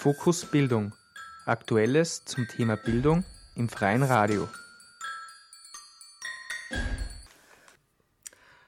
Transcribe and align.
Fokus 0.00 0.46
Bildung. 0.46 0.94
Aktuelles 1.44 2.24
zum 2.24 2.46
Thema 2.46 2.76
Bildung 2.76 3.24
im 3.56 3.68
freien 3.68 4.04
Radio. 4.04 4.48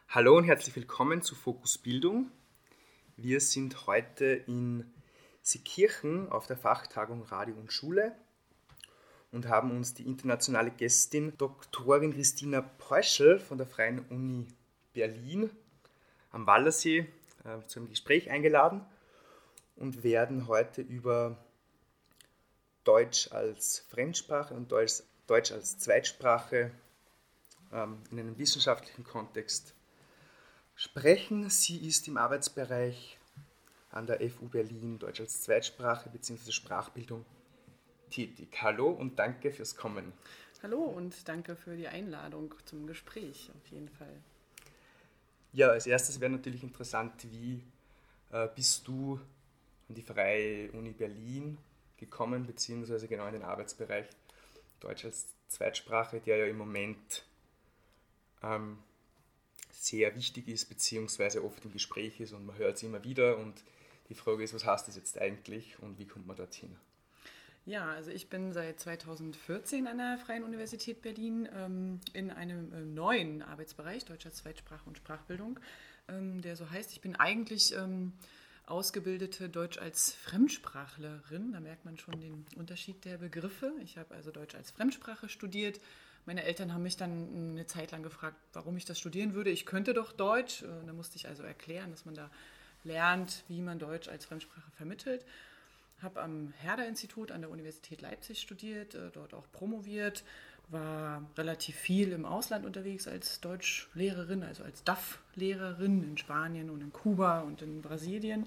Hallo 0.09 0.37
und 0.37 0.43
herzlich 0.43 0.75
willkommen 0.75 1.23
zu 1.23 1.37
Fokus 1.37 1.79
Bildung. 1.79 2.33
Wir 3.17 3.39
sind 3.39 3.87
heute 3.87 4.25
in 4.25 4.93
Seekirchen 5.41 6.29
auf 6.31 6.49
der 6.49 6.57
Fachtagung 6.57 7.23
Radio 7.23 7.55
und 7.55 7.73
Schule 7.73 8.13
und 9.31 9.47
haben 9.47 9.71
uns 9.71 9.95
die 9.95 10.09
internationale 10.09 10.73
Gästin 10.73 11.39
Doktorin 11.39 12.13
Christina 12.13 12.61
Peuschel 12.61 13.39
von 13.39 13.57
der 13.57 13.69
Freien 13.69 14.01
Uni 14.09 14.49
Berlin 14.95 15.49
am 16.33 16.49
Wallersee 16.49 17.07
äh, 17.45 17.65
zu 17.69 17.79
einem 17.79 17.89
Gespräch 17.89 18.33
eingeladen 18.33 18.85
und 19.81 20.05
werden 20.05 20.47
heute 20.47 20.83
über 20.83 21.37
Deutsch 22.85 23.33
als 23.33 23.81
Fremdsprache 23.89 24.55
und 24.55 24.71
Deutsch, 24.71 25.03
Deutsch 25.27 25.53
als 25.53 25.79
Zweitsprache 25.79 26.71
ähm, 27.73 27.99
in 28.11 28.21
einem 28.21 28.39
wissenschaftlichen 28.39 29.05
Kontext 29.05 29.75
sprechen. 30.75 31.51
Sie 31.51 31.87
ist 31.89 32.07
im 32.09 32.19
Arbeitsbereich 32.19 33.19
an 33.91 34.07
der 34.07 34.21
FU 34.31 34.49
Berlin 34.49 34.99
Deutsch 34.99 35.21
als 35.21 35.43
Zweitsprache 35.43 36.11
bzw. 36.11 36.53
Sprachbildung 36.53 37.25
tätig. 38.11 38.49
Hallo 38.61 38.91
und 38.91 39.19
danke 39.19 39.51
fürs 39.51 39.77
Kommen. 39.77 40.13
Hallo 40.63 40.83
und 40.83 41.27
danke 41.27 41.57
für 41.57 41.75
die 41.75 41.89
Einladung 41.89 42.55
zum 42.67 42.87
Gespräch 42.87 43.51
auf 43.57 43.67
jeden 43.71 43.89
Fall. 43.89 44.21
Ja, 45.53 45.69
als 45.69 45.87
erstes 45.87 46.21
wäre 46.21 46.31
natürlich 46.31 46.63
interessant, 46.63 47.13
wie 47.31 47.63
äh, 48.31 48.47
bist 48.55 48.87
du 48.87 49.19
an 49.91 49.95
die 49.95 50.03
Freie 50.03 50.71
Uni 50.71 50.93
Berlin 50.93 51.59
gekommen, 51.97 52.47
beziehungsweise 52.47 53.09
genau 53.09 53.27
in 53.27 53.35
den 53.35 53.43
Arbeitsbereich 53.43 54.07
Deutsch 54.79 55.05
als 55.05 55.27
Zweitsprache, 55.49 56.21
der 56.21 56.39
ja 56.39 56.47
im 56.47 56.57
Moment 56.57 57.25
ähm, 58.43 58.79
sehr 59.73 60.15
wichtig 60.15 60.49
ist, 60.49 60.67
beziehungsweise 60.69 61.45
oft 61.45 61.65
im 61.65 61.73
Gespräch 61.73 62.21
ist 62.21 62.33
und 62.33 62.47
man 62.47 62.57
hört 62.57 62.77
es 62.77 62.83
immer 62.85 63.03
wieder 63.05 63.37
und 63.37 63.63
die 64.09 64.15
Frage 64.15 64.45
ist, 64.45 64.55
was 64.55 64.65
heißt 64.65 64.89
das 64.89 64.97
jetzt 64.97 65.19
eigentlich 65.19 65.79
und 65.81 65.99
wie 65.99 66.07
kommt 66.07 66.27
man 66.27 66.37
dorthin? 66.37 66.77
Ja, 67.67 67.91
also 67.91 68.11
ich 68.11 68.29
bin 68.29 68.53
seit 68.53 68.81
2014 68.81 69.87
an 69.87 69.99
der 69.99 70.19
Freien 70.19 70.45
Universität 70.45 71.03
Berlin 71.03 71.49
ähm, 71.55 72.01
in 72.13 72.31
einem 72.31 72.73
äh, 72.73 72.81
neuen 72.81 73.43
Arbeitsbereich, 73.43 74.05
Deutscher 74.05 74.33
Zweitsprache 74.33 74.89
und 74.89 74.97
Sprachbildung, 74.97 75.59
ähm, 76.09 76.41
der 76.41 76.57
so 76.57 76.71
heißt. 76.71 76.93
Ich 76.93 77.01
bin 77.01 77.17
eigentlich 77.17 77.75
ähm, 77.77 78.13
ausgebildete 78.71 79.49
Deutsch 79.49 79.79
als 79.79 80.13
Fremdsprachlerin. 80.13 81.53
Da 81.53 81.61
merkt 81.61 81.85
man 81.85 81.99
schon 81.99 82.21
den 82.21 82.47
Unterschied 82.57 83.05
der 83.05 83.19
Begriffe. 83.19 83.73
Ich 83.83 83.99
habe 83.99 84.15
also 84.15 84.31
Deutsch 84.31 84.55
als 84.55 84.71
Fremdsprache 84.71 85.29
studiert. 85.29 85.81
Meine 86.27 86.45
Eltern 86.45 86.73
haben 86.73 86.83
mich 86.83 86.97
dann 86.97 87.53
eine 87.53 87.67
Zeit 87.67 87.91
lang 87.91 88.03
gefragt, 88.03 88.37
warum 88.53 88.77
ich 88.77 88.85
das 88.85 88.99
studieren 88.99 89.35
würde. 89.35 89.51
Ich 89.51 89.67
könnte 89.67 89.95
doch 89.95 90.13
Deutsch. 90.13 90.63
Äh, 90.63 90.69
da 90.87 90.93
musste 90.93 91.17
ich 91.17 91.27
also 91.29 91.43
erklären, 91.43 91.91
dass 91.91 92.05
man 92.05 92.15
da 92.15 92.31
lernt, 92.85 93.45
wie 93.49 93.61
man 93.61 93.79
Deutsch 93.79 94.09
als 94.09 94.25
Fremdsprache 94.25 94.71
vermittelt 94.73 95.25
habe 96.03 96.23
am 96.23 96.53
Herder-Institut 96.59 97.31
an 97.31 97.43
der 97.43 97.51
Universität 97.51 98.01
Leipzig 98.01 98.41
studiert, 98.41 98.95
äh, 98.95 99.11
dort 99.13 99.35
auch 99.35 99.51
promoviert, 99.53 100.25
war 100.71 101.23
relativ 101.37 101.77
viel 101.77 102.13
im 102.13 102.25
Ausland 102.25 102.65
unterwegs 102.65 103.09
als 103.09 103.41
Deutschlehrerin, 103.41 104.43
also 104.43 104.63
als 104.63 104.85
DAF-Lehrerin 104.85 106.03
in 106.03 106.19
Spanien 106.19 106.71
und 106.71 106.81
in 106.81 106.93
Kuba 106.93 107.41
und 107.41 107.63
in 107.63 107.83
Brasilien 107.83 108.47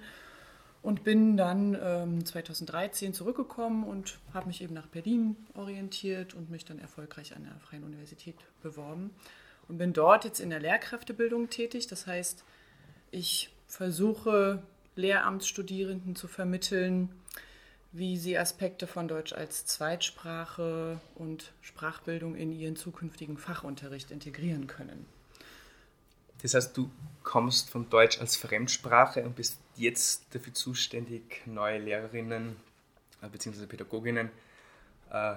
und 0.83 1.03
bin 1.03 1.37
dann 1.37 1.77
ähm, 1.81 2.25
2013 2.25 3.13
zurückgekommen 3.13 3.85
und 3.85 4.19
habe 4.33 4.47
mich 4.47 4.61
eben 4.61 4.73
nach 4.73 4.87
Berlin 4.87 5.37
orientiert 5.55 6.33
und 6.33 6.51
mich 6.51 6.65
dann 6.65 6.77
erfolgreich 6.77 7.35
an 7.35 7.45
der 7.45 7.59
Freien 7.61 7.83
Universität 7.83 8.35
beworben 8.61 9.11
und 9.69 9.77
bin 9.77 9.93
dort 9.93 10.25
jetzt 10.25 10.41
in 10.41 10.49
der 10.49 10.59
Lehrkräftebildung 10.59 11.49
tätig. 11.49 11.87
Das 11.87 12.05
heißt, 12.05 12.43
ich 13.11 13.49
versuche 13.67 14.61
Lehramtsstudierenden 14.95 16.15
zu 16.15 16.27
vermitteln, 16.27 17.09
wie 17.93 18.17
sie 18.17 18.37
Aspekte 18.37 18.87
von 18.87 19.07
Deutsch 19.07 19.33
als 19.33 19.65
Zweitsprache 19.65 20.99
und 21.15 21.53
Sprachbildung 21.61 22.35
in 22.35 22.51
ihren 22.51 22.75
zukünftigen 22.75 23.37
Fachunterricht 23.37 24.09
integrieren 24.09 24.65
können. 24.65 25.05
Das 26.41 26.55
heißt, 26.55 26.75
du 26.75 26.89
kommst 27.21 27.69
von 27.69 27.89
Deutsch 27.89 28.19
als 28.19 28.35
Fremdsprache 28.35 29.23
und 29.23 29.35
bist 29.35 29.59
jetzt 29.75 30.25
dafür 30.31 30.53
zuständig, 30.53 31.43
neue 31.45 31.77
Lehrerinnen 31.77 32.55
äh, 33.21 33.29
bzw. 33.29 33.67
Pädagoginnen 33.67 34.29
äh, 35.11 35.35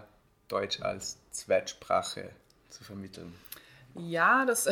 Deutsch 0.48 0.80
als 0.80 1.18
Zweitsprache 1.30 2.30
zu 2.70 2.84
vermitteln. 2.84 3.34
Ja, 3.98 4.44
das 4.44 4.68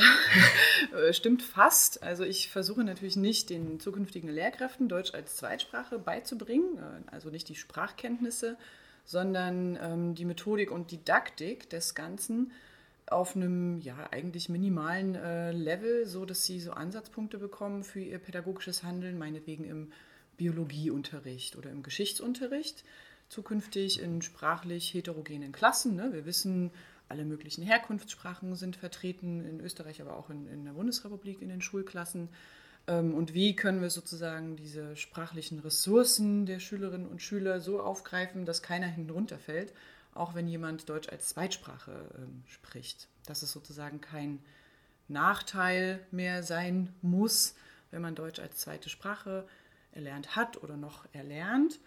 stimmt 1.12 1.42
fast. 1.42 2.02
Also 2.02 2.24
ich 2.24 2.50
versuche 2.50 2.84
natürlich 2.84 3.16
nicht 3.16 3.50
den 3.50 3.80
zukünftigen 3.80 4.28
Lehrkräften 4.28 4.88
Deutsch 4.88 5.14
als 5.14 5.36
Zweitsprache 5.36 5.98
beizubringen, 5.98 6.78
äh, 6.78 7.10
also 7.10 7.30
nicht 7.30 7.48
die 7.48 7.54
Sprachkenntnisse, 7.54 8.56
sondern 9.04 9.78
ähm, 9.80 10.14
die 10.14 10.24
Methodik 10.24 10.70
und 10.70 10.90
Didaktik 10.90 11.68
des 11.70 11.94
Ganzen 11.94 12.52
auf 13.06 13.36
einem 13.36 13.80
ja 13.80 14.08
eigentlich 14.10 14.48
minimalen 14.48 15.14
äh, 15.14 15.52
Level, 15.52 16.06
so 16.06 16.24
dass 16.24 16.44
sie 16.44 16.60
so 16.60 16.72
Ansatzpunkte 16.72 17.38
bekommen 17.38 17.84
für 17.84 18.00
ihr 18.00 18.18
pädagogisches 18.18 18.82
Handeln, 18.82 19.18
meinetwegen 19.18 19.64
im 19.64 19.92
Biologieunterricht 20.36 21.56
oder 21.56 21.70
im 21.70 21.82
Geschichtsunterricht, 21.82 22.82
zukünftig 23.28 24.00
in 24.00 24.22
sprachlich 24.22 24.94
heterogenen 24.94 25.52
Klassen. 25.52 25.96
Ne? 25.96 26.12
Wir 26.12 26.24
wissen, 26.24 26.70
alle 27.14 27.24
möglichen 27.24 27.62
Herkunftssprachen 27.62 28.56
sind 28.56 28.74
vertreten, 28.74 29.44
in 29.44 29.60
Österreich, 29.60 30.00
aber 30.00 30.16
auch 30.16 30.30
in, 30.30 30.48
in 30.48 30.64
der 30.64 30.72
Bundesrepublik 30.72 31.40
in 31.40 31.48
den 31.48 31.62
Schulklassen. 31.62 32.28
Ähm, 32.88 33.14
und 33.14 33.34
wie 33.34 33.54
können 33.54 33.80
wir 33.80 33.90
sozusagen 33.90 34.56
diese 34.56 34.96
sprachlichen 34.96 35.60
Ressourcen 35.60 36.44
der 36.44 36.58
Schülerinnen 36.58 37.06
und 37.06 37.22
Schüler 37.22 37.60
so 37.60 37.80
aufgreifen, 37.80 38.46
dass 38.46 38.62
keiner 38.62 38.88
hinten 38.88 39.10
runterfällt, 39.10 39.72
auch 40.12 40.34
wenn 40.34 40.48
jemand 40.48 40.88
Deutsch 40.88 41.08
als 41.08 41.28
Zweitsprache 41.28 41.92
ähm, 42.18 42.42
spricht. 42.48 43.06
Dass 43.26 43.42
es 43.42 43.52
sozusagen 43.52 44.00
kein 44.00 44.40
Nachteil 45.06 46.04
mehr 46.10 46.42
sein 46.42 46.92
muss, 47.00 47.54
wenn 47.92 48.02
man 48.02 48.16
Deutsch 48.16 48.40
als 48.40 48.56
zweite 48.56 48.88
Sprache 48.88 49.46
erlernt 49.92 50.34
hat 50.34 50.60
oder 50.64 50.76
noch 50.76 51.06
erlernt. 51.12 51.78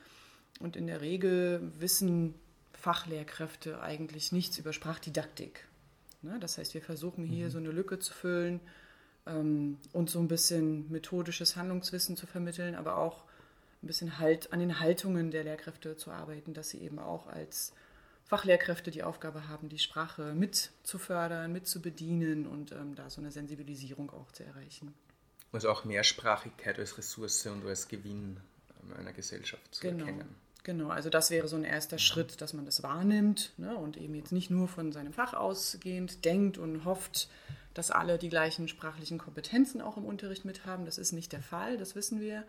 Und 0.61 0.77
in 0.77 0.87
der 0.87 1.01
Regel 1.01 1.69
wissen 1.79 2.33
Fachlehrkräfte 2.79 3.81
eigentlich 3.81 4.31
nichts 4.31 4.57
über 4.57 4.73
Sprachdidaktik. 4.73 5.67
Ne? 6.21 6.39
Das 6.39 6.57
heißt, 6.57 6.73
wir 6.73 6.81
versuchen 6.81 7.25
hier 7.25 7.47
mhm. 7.47 7.51
so 7.51 7.57
eine 7.57 7.71
Lücke 7.71 7.99
zu 7.99 8.13
füllen 8.13 8.59
ähm, 9.25 9.77
und 9.93 10.09
so 10.09 10.19
ein 10.19 10.27
bisschen 10.27 10.89
methodisches 10.91 11.55
Handlungswissen 11.55 12.15
zu 12.15 12.27
vermitteln, 12.27 12.75
aber 12.75 12.97
auch 12.97 13.23
ein 13.83 13.87
bisschen 13.87 14.19
halt 14.19 14.53
an 14.53 14.59
den 14.59 14.79
Haltungen 14.79 15.31
der 15.31 15.43
Lehrkräfte 15.43 15.97
zu 15.97 16.11
arbeiten, 16.11 16.53
dass 16.53 16.69
sie 16.69 16.79
eben 16.79 16.99
auch 16.99 17.27
als 17.27 17.73
Fachlehrkräfte 18.25 18.91
die 18.91 19.03
Aufgabe 19.03 19.47
haben, 19.47 19.69
die 19.69 19.79
Sprache 19.79 20.33
mit 20.33 20.71
zu 20.83 20.99
fördern, 20.99 21.51
mit 21.51 21.67
zu 21.67 21.81
bedienen 21.81 22.45
und 22.45 22.71
ähm, 22.71 22.95
da 22.95 23.09
so 23.09 23.21
eine 23.21 23.31
Sensibilisierung 23.31 24.11
auch 24.11 24.31
zu 24.31 24.43
erreichen. 24.43 24.93
Also 25.51 25.69
auch 25.69 25.85
Mehrsprachigkeit 25.85 26.77
als 26.77 26.97
Ressource 26.97 27.45
und 27.45 27.65
als 27.65 27.87
Gewinn 27.87 28.39
einer 28.97 29.13
Gesellschaft 29.13 29.73
zu 29.73 29.81
genau. 29.81 30.05
erkennen. 30.05 30.35
Genau, 30.67 30.89
also 30.89 31.09
das 31.09 31.31
wäre 31.31 31.47
so 31.47 31.55
ein 31.55 31.63
erster 31.63 31.97
Schritt, 31.97 32.41
dass 32.41 32.53
man 32.53 32.65
das 32.65 32.83
wahrnimmt 32.83 33.53
ne, 33.55 33.73
und 33.77 33.95
eben 33.95 34.15
jetzt 34.15 34.33
nicht 34.33 34.49
nur 34.49 34.67
von 34.67 34.91
seinem 34.91 35.13
Fach 35.13 35.33
ausgehend 35.33 36.25
denkt 36.25 36.57
und 36.57 36.83
hofft, 36.83 37.29
dass 37.73 37.89
alle 37.89 38.17
die 38.17 38.27
gleichen 38.27 38.67
sprachlichen 38.67 39.17
Kompetenzen 39.17 39.79
auch 39.79 39.95
im 39.95 40.03
Unterricht 40.03 40.43
mit 40.43 40.65
haben. 40.65 40.83
Das 40.83 40.97
ist 40.97 41.13
nicht 41.13 41.31
der 41.31 41.41
Fall, 41.41 41.77
das 41.77 41.95
wissen 41.95 42.19
wir. 42.19 42.43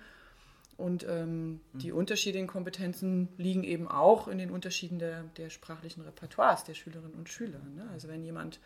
Und 0.77 1.07
ähm, 1.09 1.51
mhm. 1.51 1.61
die 1.75 1.93
unterschiedlichen 1.93 2.49
Kompetenzen 2.49 3.29
liegen 3.37 3.63
eben 3.63 3.87
auch 3.87 4.27
in 4.27 4.39
den 4.39 4.51
Unterschieden 4.51 4.99
der, 4.99 5.23
der 5.37 5.49
sprachlichen 5.49 6.01
Repertoires 6.01 6.65
der 6.65 6.75
Schülerinnen 6.75 7.15
und 7.15 7.29
Schüler. 7.29 7.61
Ne? 7.77 7.89
Also 7.93 8.09
wenn 8.09 8.25
jemand 8.25 8.59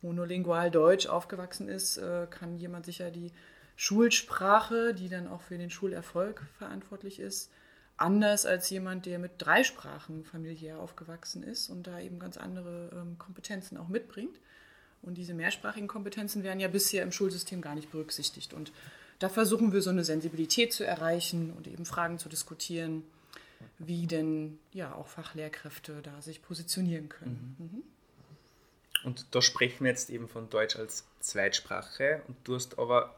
monolingual 0.00 0.70
Deutsch 0.70 1.06
aufgewachsen 1.06 1.68
ist, 1.68 1.98
äh, 1.98 2.26
kann 2.30 2.56
jemand 2.56 2.86
sicher 2.86 3.10
die 3.10 3.30
Schulsprache, 3.76 4.94
die 4.94 5.10
dann 5.10 5.28
auch 5.28 5.42
für 5.42 5.58
den 5.58 5.68
Schulerfolg 5.68 6.42
verantwortlich 6.56 7.20
ist, 7.20 7.50
anders 7.96 8.46
als 8.46 8.68
jemand, 8.70 9.06
der 9.06 9.18
mit 9.18 9.32
drei 9.38 9.64
Sprachen 9.64 10.24
familiär 10.24 10.78
aufgewachsen 10.78 11.42
ist 11.42 11.68
und 11.70 11.86
da 11.86 12.00
eben 12.00 12.18
ganz 12.18 12.36
andere 12.36 12.90
ähm, 12.92 13.18
Kompetenzen 13.18 13.76
auch 13.78 13.88
mitbringt. 13.88 14.38
Und 15.02 15.14
diese 15.16 15.34
mehrsprachigen 15.34 15.88
Kompetenzen 15.88 16.42
werden 16.42 16.60
ja 16.60 16.68
bisher 16.68 17.02
im 17.02 17.12
Schulsystem 17.12 17.60
gar 17.60 17.74
nicht 17.74 17.90
berücksichtigt. 17.90 18.52
Und 18.52 18.72
da 19.18 19.28
versuchen 19.28 19.72
wir 19.72 19.80
so 19.80 19.90
eine 19.90 20.04
Sensibilität 20.04 20.72
zu 20.72 20.84
erreichen 20.84 21.52
und 21.52 21.66
eben 21.66 21.86
Fragen 21.86 22.18
zu 22.18 22.28
diskutieren, 22.28 23.02
wie 23.78 24.06
denn 24.06 24.58
ja 24.72 24.94
auch 24.94 25.06
Fachlehrkräfte 25.06 26.02
da 26.02 26.20
sich 26.20 26.42
positionieren 26.42 27.08
können. 27.08 27.56
Mhm. 27.58 27.64
Mhm. 27.64 27.82
Und 29.04 29.26
da 29.30 29.40
sprechen 29.40 29.84
wir 29.84 29.90
jetzt 29.90 30.10
eben 30.10 30.28
von 30.28 30.50
Deutsch 30.50 30.76
als 30.76 31.04
Zweitsprache 31.20 32.22
und 32.26 32.36
du 32.44 32.54
hast 32.54 32.78
aber 32.78 33.14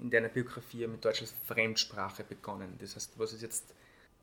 in 0.00 0.10
deiner 0.10 0.28
Biografie 0.28 0.86
mit 0.86 1.04
Deutsch 1.04 1.20
als 1.20 1.34
Fremdsprache 1.44 2.24
begonnen. 2.24 2.76
Das 2.80 2.96
heißt, 2.96 3.18
was 3.18 3.32
ist 3.32 3.42
jetzt 3.42 3.64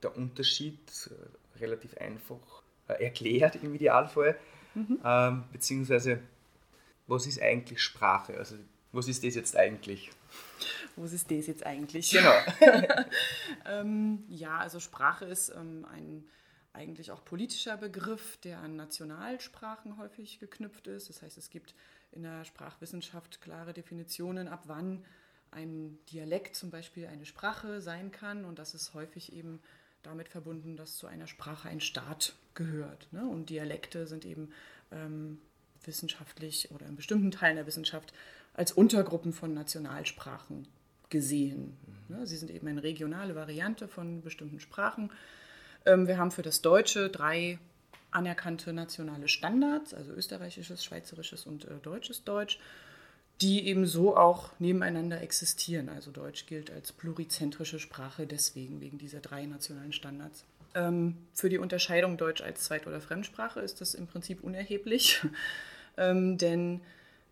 der 0.04 0.15
Unterschied 0.18 0.80
äh, 1.10 1.60
relativ 1.60 1.98
einfach 1.98 2.63
äh, 2.88 3.04
erklärt 3.04 3.56
im 3.56 3.74
Idealfall. 3.75 4.38
Mhm. 4.75 5.00
Ähm, 5.04 5.44
beziehungsweise, 5.51 6.19
was 7.07 7.25
ist 7.25 7.42
eigentlich 7.42 7.81
Sprache? 7.81 8.38
Also, 8.38 8.56
was 8.92 9.07
ist 9.07 9.24
das 9.24 9.36
jetzt 9.36 9.56
eigentlich? 9.56 10.12
Was 10.95 11.13
ist 11.13 11.31
das 11.31 11.48
jetzt 11.48 11.66
eigentlich? 11.66 12.12
Genau. 12.12 12.33
ähm, 13.66 14.24
ja, 14.27 14.57
also 14.57 14.80
Sprache 14.80 15.25
ist 15.25 15.50
ähm, 15.50 15.86
ein 15.92 16.25
eigentlich 16.74 17.12
auch 17.12 17.24
politischer 17.24 17.77
Begriff, 17.77 18.38
der 18.38 18.59
an 18.59 18.75
Nationalsprachen 18.75 19.98
häufig 19.98 20.39
geknüpft 20.39 20.88
ist. 20.88 21.07
Das 21.07 21.21
heißt, 21.21 21.38
es 21.38 21.51
gibt 21.51 21.75
in 22.12 22.24
der 22.24 22.45
Sprachwissenschaft 22.45 23.42
klare 23.42 23.74
Definitionen, 23.74 24.48
ab 24.48 24.63
wann 24.66 25.06
ein 25.53 25.97
Dialekt 26.11 26.55
zum 26.55 26.69
Beispiel 26.69 27.07
eine 27.07 27.25
Sprache 27.25 27.81
sein 27.81 28.11
kann. 28.11 28.45
Und 28.45 28.59
das 28.59 28.73
ist 28.73 28.94
häufig 28.94 29.33
eben 29.33 29.59
damit 30.01 30.27
verbunden, 30.27 30.75
dass 30.75 30.97
zu 30.97 31.07
einer 31.07 31.27
Sprache 31.27 31.69
ein 31.69 31.79
Staat 31.79 32.33
gehört. 32.53 33.07
Ne? 33.11 33.25
Und 33.25 33.50
Dialekte 33.50 34.05
sind 34.07 34.25
eben 34.25 34.51
ähm, 34.91 35.39
wissenschaftlich 35.83 36.71
oder 36.71 36.85
in 36.85 36.95
bestimmten 36.95 37.31
Teilen 37.31 37.55
der 37.55 37.67
Wissenschaft 37.67 38.13
als 38.53 38.71
Untergruppen 38.71 39.33
von 39.33 39.53
Nationalsprachen 39.53 40.67
gesehen. 41.09 41.77
Mhm. 42.09 42.17
Ne? 42.17 42.27
Sie 42.27 42.38
sind 42.38 42.51
eben 42.51 42.67
eine 42.67 42.83
regionale 42.83 43.35
Variante 43.35 43.88
von 43.88 44.21
bestimmten 44.21 44.59
Sprachen 44.59 45.09
ähm, 45.85 46.07
wir 46.07 46.17
haben 46.17 46.31
für 46.31 46.41
das 46.41 46.61
Deutsche 46.61 47.09
drei 47.09 47.59
anerkannte 48.11 48.73
nationale 48.73 49.27
Standards, 49.27 49.94
also 49.94 50.13
österreichisches, 50.13 50.83
schweizerisches 50.83 51.45
und 51.45 51.65
äh, 51.65 51.75
deutsches 51.81 52.23
Deutsch, 52.23 52.59
die 53.41 53.68
eben 53.68 53.85
so 53.85 54.15
auch 54.15 54.51
nebeneinander 54.59 55.21
existieren. 55.21 55.89
Also 55.89 56.12
Deutsch 56.12 56.45
gilt 56.45 56.71
als 56.71 56.91
plurizentrische 56.91 57.80
Sprache 57.80 58.27
deswegen, 58.27 58.80
wegen 58.81 58.97
dieser 58.97 59.19
drei 59.19 59.45
nationalen 59.45 59.94
Standards. 59.94 60.45
Ähm, 60.75 61.18
für 61.33 61.50
die 61.50 61.57
Unterscheidung 61.57 62.18
Deutsch 62.18 62.41
als 62.41 62.63
Zweit- 62.63 62.88
oder 62.88 63.01
Fremdsprache 63.01 63.59
ist 63.59 63.81
das 63.81 63.94
im 63.94 64.07
Prinzip 64.07 64.44
unerheblich, 64.44 65.21
ähm, 65.97 66.38
denn 66.38 66.81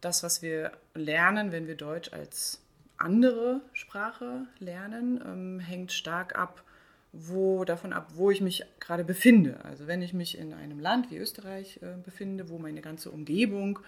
das, 0.01 0.23
was 0.23 0.41
wir 0.41 0.71
lernen, 0.95 1.51
wenn 1.51 1.67
wir 1.67 1.75
Deutsch 1.75 2.11
als 2.11 2.59
andere 2.97 3.61
Sprache 3.73 4.45
lernen, 4.59 5.21
ähm, 5.25 5.59
hängt 5.59 5.91
stark 5.91 6.35
ab 6.35 6.63
wo, 7.13 7.65
davon 7.65 7.93
ab, 7.93 8.11
wo 8.15 8.31
ich 8.31 8.41
mich 8.41 8.63
gerade 8.79 9.03
befinde. 9.03 9.59
Also 9.63 9.87
wenn 9.87 10.01
ich 10.01 10.13
mich 10.13 10.37
in 10.37 10.53
einem 10.53 10.79
Land 10.79 11.11
wie 11.11 11.17
Österreich 11.17 11.79
äh, 11.81 11.97
befinde, 12.03 12.49
wo 12.49 12.57
meine 12.57 12.81
ganze 12.81 13.11
Umgebung 13.11 13.79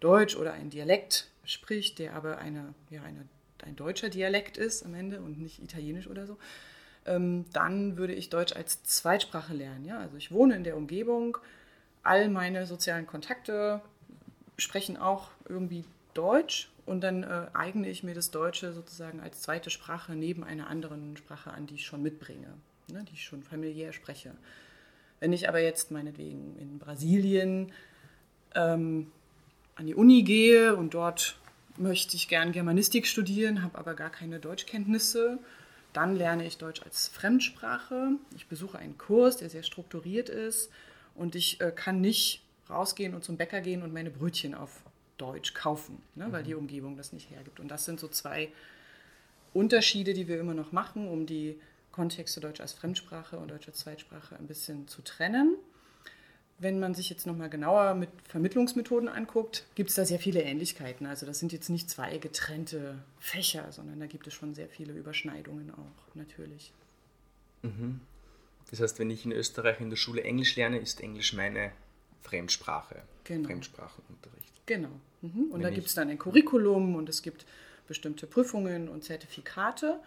Deutsch 0.00 0.36
oder 0.36 0.52
ein 0.52 0.70
Dialekt 0.70 1.28
spricht, 1.52 1.98
der 1.98 2.14
aber 2.14 2.38
eine, 2.38 2.74
ja, 2.90 3.02
eine, 3.02 3.26
ein 3.64 3.76
deutscher 3.76 4.08
Dialekt 4.08 4.56
ist 4.56 4.84
am 4.84 4.94
Ende 4.94 5.20
und 5.20 5.38
nicht 5.38 5.62
italienisch 5.62 6.06
oder 6.06 6.26
so, 6.26 6.38
ähm, 7.06 7.44
dann 7.52 7.96
würde 7.96 8.14
ich 8.14 8.30
Deutsch 8.30 8.54
als 8.54 8.82
Zweitsprache 8.82 9.54
lernen. 9.54 9.84
Ja? 9.84 9.98
Also 9.98 10.16
ich 10.16 10.30
wohne 10.30 10.56
in 10.56 10.64
der 10.64 10.76
Umgebung, 10.76 11.38
all 12.02 12.28
meine 12.28 12.66
sozialen 12.66 13.06
Kontakte 13.06 13.80
sprechen 14.56 14.96
auch 14.96 15.30
irgendwie 15.48 15.84
Deutsch 16.14 16.70
und 16.86 17.00
dann 17.02 17.22
äh, 17.22 17.46
eigne 17.52 17.88
ich 17.88 18.02
mir 18.02 18.14
das 18.14 18.30
Deutsche 18.30 18.72
sozusagen 18.72 19.20
als 19.20 19.42
zweite 19.42 19.70
Sprache 19.70 20.14
neben 20.14 20.42
einer 20.42 20.68
anderen 20.68 21.16
Sprache 21.16 21.50
an, 21.50 21.66
die 21.66 21.76
ich 21.76 21.86
schon 21.86 22.02
mitbringe 22.02 22.54
ne, 22.92 23.04
die 23.04 23.14
ich 23.14 23.24
schon 23.24 23.42
familiär 23.42 23.92
spreche. 23.92 24.32
Wenn 25.20 25.32
ich 25.32 25.48
aber 25.48 25.60
jetzt 25.60 25.90
meinetwegen 25.90 26.56
in 26.58 26.78
Brasilien 26.78 27.72
ähm, 28.54 29.10
an 29.78 29.86
die 29.86 29.94
Uni 29.94 30.24
gehe 30.24 30.74
und 30.74 30.94
dort 30.94 31.36
möchte 31.76 32.16
ich 32.16 32.28
gern 32.28 32.50
Germanistik 32.50 33.06
studieren, 33.06 33.62
habe 33.62 33.78
aber 33.78 33.94
gar 33.94 34.10
keine 34.10 34.40
Deutschkenntnisse, 34.40 35.38
dann 35.92 36.16
lerne 36.16 36.44
ich 36.44 36.58
Deutsch 36.58 36.82
als 36.82 37.08
Fremdsprache. 37.08 38.10
Ich 38.36 38.48
besuche 38.48 38.78
einen 38.78 38.98
Kurs, 38.98 39.36
der 39.36 39.48
sehr 39.48 39.62
strukturiert 39.62 40.28
ist 40.28 40.70
und 41.14 41.36
ich 41.36 41.60
äh, 41.60 41.70
kann 41.74 42.00
nicht 42.00 42.42
rausgehen 42.68 43.14
und 43.14 43.22
zum 43.22 43.36
Bäcker 43.36 43.60
gehen 43.60 43.82
und 43.82 43.92
meine 43.92 44.10
Brötchen 44.10 44.54
auf 44.54 44.82
Deutsch 45.16 45.54
kaufen, 45.54 46.02
ne, 46.16 46.26
weil 46.30 46.42
die 46.42 46.54
mhm. 46.54 46.60
Umgebung 46.60 46.96
das 46.96 47.12
nicht 47.12 47.30
hergibt. 47.30 47.60
Und 47.60 47.68
das 47.68 47.84
sind 47.84 48.00
so 48.00 48.08
zwei 48.08 48.50
Unterschiede, 49.54 50.12
die 50.12 50.26
wir 50.26 50.40
immer 50.40 50.54
noch 50.54 50.72
machen, 50.72 51.08
um 51.08 51.24
die 51.24 51.58
Kontexte 51.92 52.40
Deutsch 52.40 52.60
als 52.60 52.72
Fremdsprache 52.72 53.38
und 53.38 53.50
Deutsch 53.50 53.68
als 53.68 53.78
Zweitsprache 53.78 54.36
ein 54.36 54.46
bisschen 54.46 54.88
zu 54.88 55.02
trennen. 55.02 55.56
Wenn 56.60 56.80
man 56.80 56.94
sich 56.94 57.08
jetzt 57.08 57.26
nochmal 57.26 57.48
genauer 57.48 57.94
mit 57.94 58.10
Vermittlungsmethoden 58.28 59.08
anguckt, 59.08 59.64
gibt 59.76 59.90
es 59.90 59.96
da 59.96 60.04
sehr 60.04 60.18
viele 60.18 60.42
Ähnlichkeiten. 60.42 61.06
Also 61.06 61.24
das 61.24 61.38
sind 61.38 61.52
jetzt 61.52 61.68
nicht 61.68 61.88
zwei 61.88 62.18
getrennte 62.18 62.98
Fächer, 63.20 63.70
sondern 63.70 64.00
da 64.00 64.06
gibt 64.06 64.26
es 64.26 64.34
schon 64.34 64.54
sehr 64.54 64.68
viele 64.68 64.92
Überschneidungen 64.92 65.72
auch, 65.72 66.14
natürlich. 66.14 66.72
Mhm. 67.62 68.00
Das 68.70 68.80
heißt, 68.80 68.98
wenn 68.98 69.10
ich 69.10 69.24
in 69.24 69.32
Österreich 69.32 69.80
in 69.80 69.90
der 69.90 69.96
Schule 69.96 70.24
Englisch 70.24 70.56
lerne, 70.56 70.78
ist 70.78 71.00
Englisch 71.00 71.32
meine 71.32 71.72
Fremdsprache, 72.22 73.02
genau. 73.24 73.46
Fremdsprachenunterricht. 73.46 74.66
Genau. 74.66 74.90
Mhm. 75.22 75.44
Und 75.50 75.54
wenn 75.54 75.62
da 75.62 75.70
gibt 75.70 75.86
es 75.86 75.94
dann 75.94 76.10
ein 76.10 76.18
Curriculum 76.18 76.96
und 76.96 77.08
es 77.08 77.22
gibt 77.22 77.46
bestimmte 77.86 78.26
Prüfungen 78.26 78.88
und 78.88 79.02
Zertifikate. 79.04 79.98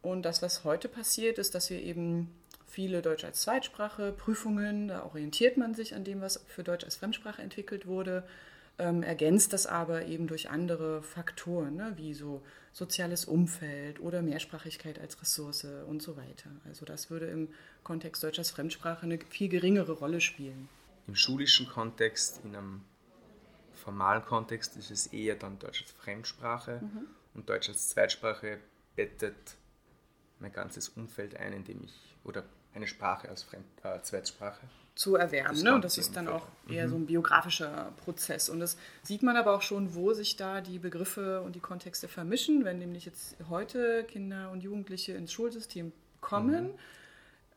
Und 0.00 0.22
das, 0.22 0.40
was 0.40 0.62
heute 0.64 0.88
passiert, 0.88 1.38
ist, 1.38 1.54
dass 1.54 1.68
wir 1.68 1.82
eben 1.82 2.30
viele 2.66 3.02
Deutsch 3.02 3.24
als 3.24 3.42
Zweitsprache, 3.42 4.12
Prüfungen, 4.12 4.88
da 4.88 5.04
orientiert 5.04 5.56
man 5.56 5.74
sich 5.74 5.94
an 5.94 6.04
dem, 6.04 6.20
was 6.20 6.44
für 6.48 6.62
Deutsch 6.62 6.84
als 6.84 6.96
Fremdsprache 6.96 7.42
entwickelt 7.42 7.86
wurde, 7.86 8.24
ähm, 8.78 9.02
ergänzt 9.02 9.52
das 9.52 9.66
aber 9.66 10.06
eben 10.06 10.26
durch 10.26 10.50
andere 10.50 11.02
Faktoren, 11.02 11.76
ne, 11.76 11.92
wie 11.96 12.12
so 12.12 12.42
soziales 12.72 13.24
Umfeld 13.24 14.00
oder 14.00 14.20
Mehrsprachigkeit 14.20 14.98
als 15.00 15.20
Ressource 15.22 15.66
und 15.86 16.02
so 16.02 16.16
weiter. 16.16 16.50
Also 16.68 16.84
das 16.84 17.08
würde 17.10 17.26
im 17.26 17.48
Kontext 17.84 18.22
Deutsch 18.22 18.38
als 18.38 18.50
Fremdsprache 18.50 19.04
eine 19.04 19.18
viel 19.30 19.48
geringere 19.48 19.92
Rolle 19.92 20.20
spielen. 20.20 20.68
Im 21.06 21.14
schulischen 21.14 21.68
Kontext, 21.68 22.40
in 22.44 22.54
einem 22.54 22.82
formalen 23.74 24.24
Kontext 24.24 24.76
ist 24.76 24.90
es 24.90 25.06
eher 25.06 25.36
dann 25.36 25.58
Deutsch 25.58 25.82
als 25.82 25.92
Fremdsprache 25.92 26.80
mhm. 26.82 27.06
und 27.34 27.48
Deutsch 27.48 27.68
als 27.68 27.88
Zweitsprache 27.88 28.58
bettet 28.94 29.56
mein 30.38 30.52
ganzes 30.52 30.90
Umfeld 30.90 31.36
ein, 31.36 31.52
in 31.52 31.64
dem 31.64 31.82
ich, 31.82 32.16
oder 32.24 32.44
eine 32.76 32.86
Sprache 32.86 33.28
als 33.28 33.42
Fremd, 33.42 33.64
äh, 33.82 34.00
Zweitsprache. 34.02 34.60
Zu 34.94 35.16
erwerben. 35.16 35.60
Ne? 35.62 35.74
Und 35.74 35.84
das 35.84 35.98
ist 35.98 36.16
dann 36.16 36.26
auch 36.26 36.46
eher 36.68 36.86
mhm. 36.86 36.90
so 36.90 36.96
ein 36.96 37.06
biografischer 37.06 37.92
Prozess. 38.04 38.48
Und 38.48 38.60
das 38.60 38.78
sieht 39.02 39.22
man 39.22 39.36
aber 39.36 39.54
auch 39.54 39.60
schon, 39.60 39.94
wo 39.94 40.14
sich 40.14 40.36
da 40.36 40.62
die 40.62 40.78
Begriffe 40.78 41.42
und 41.42 41.54
die 41.54 41.60
Kontexte 41.60 42.08
vermischen. 42.08 42.64
Wenn 42.64 42.78
nämlich 42.78 43.04
jetzt 43.04 43.36
heute 43.50 44.04
Kinder 44.04 44.50
und 44.50 44.62
Jugendliche 44.62 45.12
ins 45.12 45.32
Schulsystem 45.32 45.92
kommen, 46.22 46.68
mhm. 46.68 46.74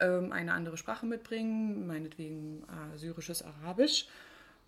ähm, 0.01 0.31
eine 0.33 0.53
andere 0.53 0.75
Sprache 0.75 1.05
mitbringen, 1.05 1.87
meinetwegen 1.87 2.63
äh, 2.63 2.97
syrisches 2.97 3.41
Arabisch, 3.41 4.07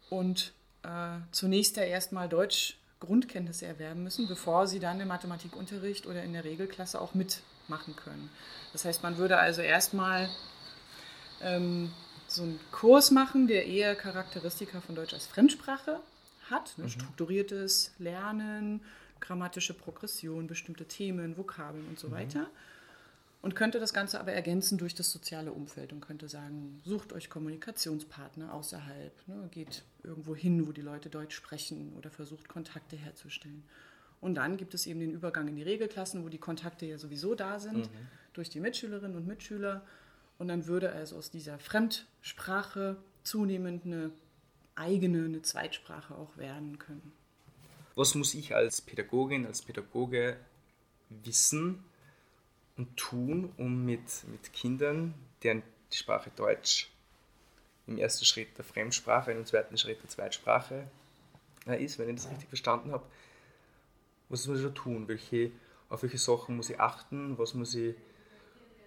und 0.10 0.54
äh, 0.84 1.18
zunächst 1.32 1.78
ja 1.78 1.84
erstmal 1.84 2.30
Deutsch 2.30 2.78
Grundkenntnisse 3.02 3.66
erwerben 3.66 4.04
müssen, 4.04 4.28
bevor 4.28 4.68
sie 4.68 4.80
dann 4.80 5.00
im 5.00 5.08
Mathematikunterricht 5.08 6.06
oder 6.06 6.24
in 6.24 6.34
der 6.34 6.44
Regelklasse 6.44 7.02
auch 7.02 7.14
mit 7.16 7.42
machen 7.68 7.96
können. 7.96 8.30
Das 8.74 8.86
heißt, 8.86 9.04
man 9.04 9.18
würde 9.18 9.38
also 9.38 9.62
erstmal 9.62 10.30
ähm, 11.42 11.92
so 12.28 12.44
einen 12.44 12.60
Kurs 12.72 13.12
machen, 13.12 13.48
der 13.48 13.66
eher 13.66 13.96
Charakteristika 13.96 14.82
von 14.82 14.96
Deutsch 14.96 15.14
als 15.14 15.26
Fremdsprache 15.28 16.00
hat. 16.50 16.78
Ne? 16.78 16.86
Mhm. 16.86 16.90
Strukturiertes 16.90 17.92
Lernen, 18.00 18.82
grammatische 19.20 19.74
Progression, 19.74 20.48
bestimmte 20.48 20.86
Themen, 20.86 21.38
Vokabeln 21.38 21.88
und 21.88 22.00
so 22.00 22.08
mhm. 22.08 22.14
weiter. 22.14 22.48
Und 23.42 23.56
könnte 23.56 23.80
das 23.80 23.92
Ganze 23.92 24.20
aber 24.20 24.34
ergänzen 24.34 24.78
durch 24.78 24.94
das 24.94 25.12
soziale 25.12 25.52
Umfeld 25.52 25.94
und 25.94 26.02
könnte 26.02 26.30
sagen, 26.30 26.80
sucht 26.86 27.12
euch 27.12 27.28
Kommunikationspartner 27.28 28.54
außerhalb, 28.54 29.28
ne? 29.28 29.50
geht 29.50 29.84
irgendwo 30.04 30.36
hin, 30.36 30.68
wo 30.68 30.72
die 30.72 30.82
Leute 30.82 31.10
Deutsch 31.10 31.36
sprechen 31.36 31.94
oder 31.98 32.12
versucht 32.12 32.48
Kontakte 32.48 32.96
herzustellen. 32.96 33.64
Und 34.22 34.36
dann 34.36 34.56
gibt 34.56 34.74
es 34.76 34.86
eben 34.86 35.00
den 35.00 35.12
Übergang 35.12 35.48
in 35.48 35.56
die 35.56 35.64
Regelklassen, 35.64 36.24
wo 36.24 36.30
die 36.30 36.38
Kontakte 36.38 36.86
ja 36.86 36.98
sowieso 36.98 37.34
da 37.34 37.60
sind, 37.60 37.92
mhm. 37.92 38.08
durch 38.34 38.50
die 38.50 38.60
Mitschülerinnen 38.60 39.18
und 39.18 39.28
Mitschüler. 39.28 39.82
Und 40.38 40.48
dann 40.48 40.68
würde 40.68 40.92
also 40.92 41.18
aus 41.18 41.32
dieser 41.32 41.58
Fremdsprache 41.60 42.98
zunehmend 43.24 43.86
eine 43.86 44.12
eigene, 44.76 45.26
eine 45.26 45.42
Zweitsprache 45.42 46.16
auch 46.16 46.38
werden 46.38 46.78
können. 46.80 47.12
Was 47.96 48.16
muss 48.16 48.34
ich 48.36 48.56
als 48.56 48.82
Pädagogin, 48.82 49.46
als 49.46 49.64
Pädagoge 49.64 50.38
wissen 51.10 51.84
und 52.78 52.96
tun, 52.96 53.52
um 53.58 53.86
mit, 53.86 54.02
mit 54.32 54.54
Kindern, 54.54 55.14
deren 55.44 55.62
die 55.92 55.98
Sprache 55.98 56.32
Deutsch 56.36 56.90
im 57.88 57.98
ersten 57.98 58.24
Schritt 58.24 58.58
der 58.58 58.66
Fremdsprache, 58.66 59.32
im 59.32 59.46
zweiten 59.46 59.78
Schritt 59.78 60.02
der 60.02 60.10
Zweitsprache 60.10 60.88
ist, 61.80 62.00
wenn 62.00 62.10
ich 62.10 62.16
das 62.16 62.30
richtig 62.30 62.48
verstanden 62.48 62.92
habe, 62.92 63.06
was 64.32 64.48
muss 64.48 64.60
ich 64.60 64.66
da 64.66 64.72
tun? 64.72 65.08
Welche, 65.08 65.52
auf 65.90 66.04
welche 66.04 66.18
Sachen 66.18 66.56
muss 66.56 66.70
ich 66.70 66.80
achten? 66.80 67.38
Was 67.38 67.54
muss 67.54 67.76
ich 67.76 67.96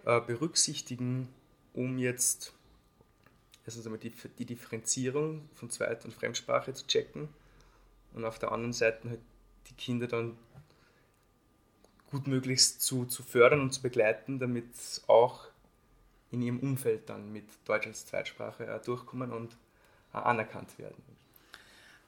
äh, 0.04 0.20
berücksichtigen, 0.20 1.28
um 1.72 1.98
jetzt 1.98 2.52
erstens 3.64 3.86
einmal 3.86 4.00
die, 4.00 4.12
die 4.38 4.44
Differenzierung 4.44 5.48
von 5.54 5.70
Zweit- 5.70 6.04
und 6.04 6.12
Fremdsprache 6.12 6.74
zu 6.74 6.86
checken 6.86 7.28
und 8.12 8.24
auf 8.24 8.38
der 8.38 8.52
anderen 8.52 8.72
Seite 8.72 9.08
halt 9.08 9.20
die 9.68 9.74
Kinder 9.74 10.06
dann 10.06 10.36
gut 12.10 12.26
möglichst 12.26 12.82
zu, 12.82 13.06
zu 13.06 13.22
fördern 13.22 13.60
und 13.60 13.72
zu 13.72 13.82
begleiten, 13.82 14.38
damit 14.38 14.66
auch 15.06 15.48
in 16.30 16.42
ihrem 16.42 16.60
Umfeld 16.60 17.08
dann 17.08 17.32
mit 17.32 17.44
Deutsch 17.64 17.86
als 17.86 18.06
Zweitsprache 18.06 18.66
äh, 18.66 18.80
durchkommen 18.80 19.32
und 19.32 19.56
äh, 20.12 20.18
anerkannt 20.18 20.78
werden. 20.78 21.02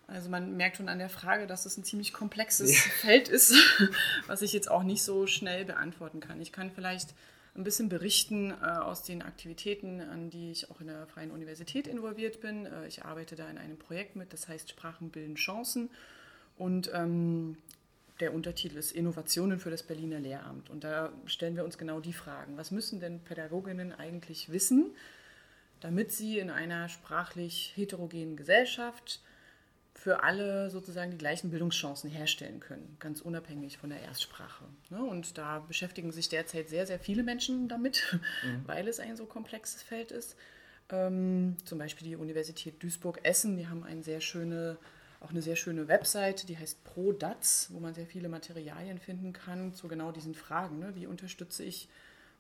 Also 0.07 0.31
man 0.31 0.57
merkt 0.57 0.77
schon 0.77 0.89
an 0.89 0.99
der 0.99 1.09
Frage, 1.09 1.47
dass 1.47 1.67
es 1.67 1.77
ein 1.77 1.85
ziemlich 1.85 2.13
komplexes 2.13 2.73
ja. 2.73 2.91
Feld 3.01 3.29
ist, 3.29 3.55
was 4.27 4.43
ich 4.43 4.53
jetzt 4.53 4.71
auch 4.71 4.85
nicht 4.85 5.03
so 5.03 5.27
schnell 5.27 5.65
beantworten 5.65 6.21
kann. 6.21 6.41
Ich 6.41 6.53
kann 6.53 6.71
vielleicht 6.71 7.15
ein 7.57 7.65
bisschen 7.65 7.89
berichten 7.89 8.51
äh, 8.51 8.55
aus 8.55 9.03
den 9.03 9.23
Aktivitäten, 9.23 10.01
an 10.01 10.31
die 10.31 10.51
ich 10.53 10.71
auch 10.71 10.81
in 10.81 10.89
der 10.89 11.07
Freien 11.07 11.31
Universität 11.31 11.87
involviert 11.87 12.41
bin. 12.41 12.67
Äh, 12.67 12.87
ich 12.87 13.05
arbeite 13.05 13.35
da 13.35 13.49
in 13.49 13.59
einem 13.59 13.79
Projekt 13.79 14.15
mit, 14.15 14.33
das 14.33 14.47
heißt 14.47 14.71
Sprachen 14.71 15.11
bilden 15.11 15.37
Chancen. 15.37 15.91
Und 16.57 16.91
ähm, 16.95 17.57
der 18.21 18.33
Untertitel 18.33 18.77
ist 18.77 18.93
Innovationen 18.93 19.59
für 19.59 19.71
das 19.71 19.83
Berliner 19.83 20.21
Lehramt. 20.21 20.71
Und 20.71 20.85
da 20.85 21.13
stellen 21.27 21.57
wir 21.57 21.65
uns 21.65 21.79
genau 21.79 22.01
die 22.01 22.13
Fragen. 22.13 22.57
Was 22.57 22.71
müssen 22.71 23.01
denn 23.01 23.21
Pädagoginnen 23.21 23.93
eigentlich 23.93 24.51
wissen, 24.51 24.95
damit 25.81 26.13
sie 26.13 26.39
in 26.39 26.51
einer 26.51 26.89
sprachlich 26.89 27.73
heterogenen 27.75 28.37
Gesellschaft 28.37 29.21
für 30.07 30.23
alle 30.23 30.71
sozusagen 30.71 31.11
die 31.11 31.19
gleichen 31.19 31.51
Bildungschancen 31.51 32.09
herstellen 32.09 32.61
können, 32.61 32.97
ganz 33.01 33.21
unabhängig 33.21 33.77
von 33.77 33.91
der 33.91 34.01
Erstsprache. 34.03 34.63
Ne? 34.89 35.03
Und 35.03 35.37
da 35.37 35.59
beschäftigen 35.59 36.13
sich 36.13 36.29
derzeit 36.29 36.69
sehr, 36.69 36.87
sehr 36.87 37.01
viele 37.01 37.25
Menschen 37.25 37.67
damit, 37.67 38.05
mhm. 38.45 38.63
weil 38.69 38.87
es 38.87 39.01
ein 39.01 39.17
so 39.17 39.27
komplexes 39.27 39.83
Feld 39.83 40.13
ist. 40.13 40.37
Ähm, 40.91 41.57
zum 41.65 41.81
Beispiel 41.81 42.07
die 42.07 42.15
Universität 42.15 42.81
Duisburg-Essen, 42.81 43.57
die 43.57 43.67
haben 43.67 43.83
eine 43.83 44.05
sehr 44.05 44.21
schöne, 44.21 44.79
auch 45.19 45.31
eine 45.31 45.43
sehr 45.43 45.57
schöne 45.57 45.89
Webseite, 45.89 46.47
die 46.47 46.57
heißt 46.57 46.85
ProDats, 46.85 47.71
wo 47.73 47.81
man 47.81 47.93
sehr 47.93 48.07
viele 48.07 48.29
Materialien 48.29 49.01
finden 49.01 49.33
kann 49.33 49.75
zu 49.75 49.89
genau 49.89 50.13
diesen 50.13 50.37
Fragen. 50.37 50.79
Ne? 50.79 50.95
Wie 50.95 51.09
unterstütze 51.09 51.65
ich 51.65 51.89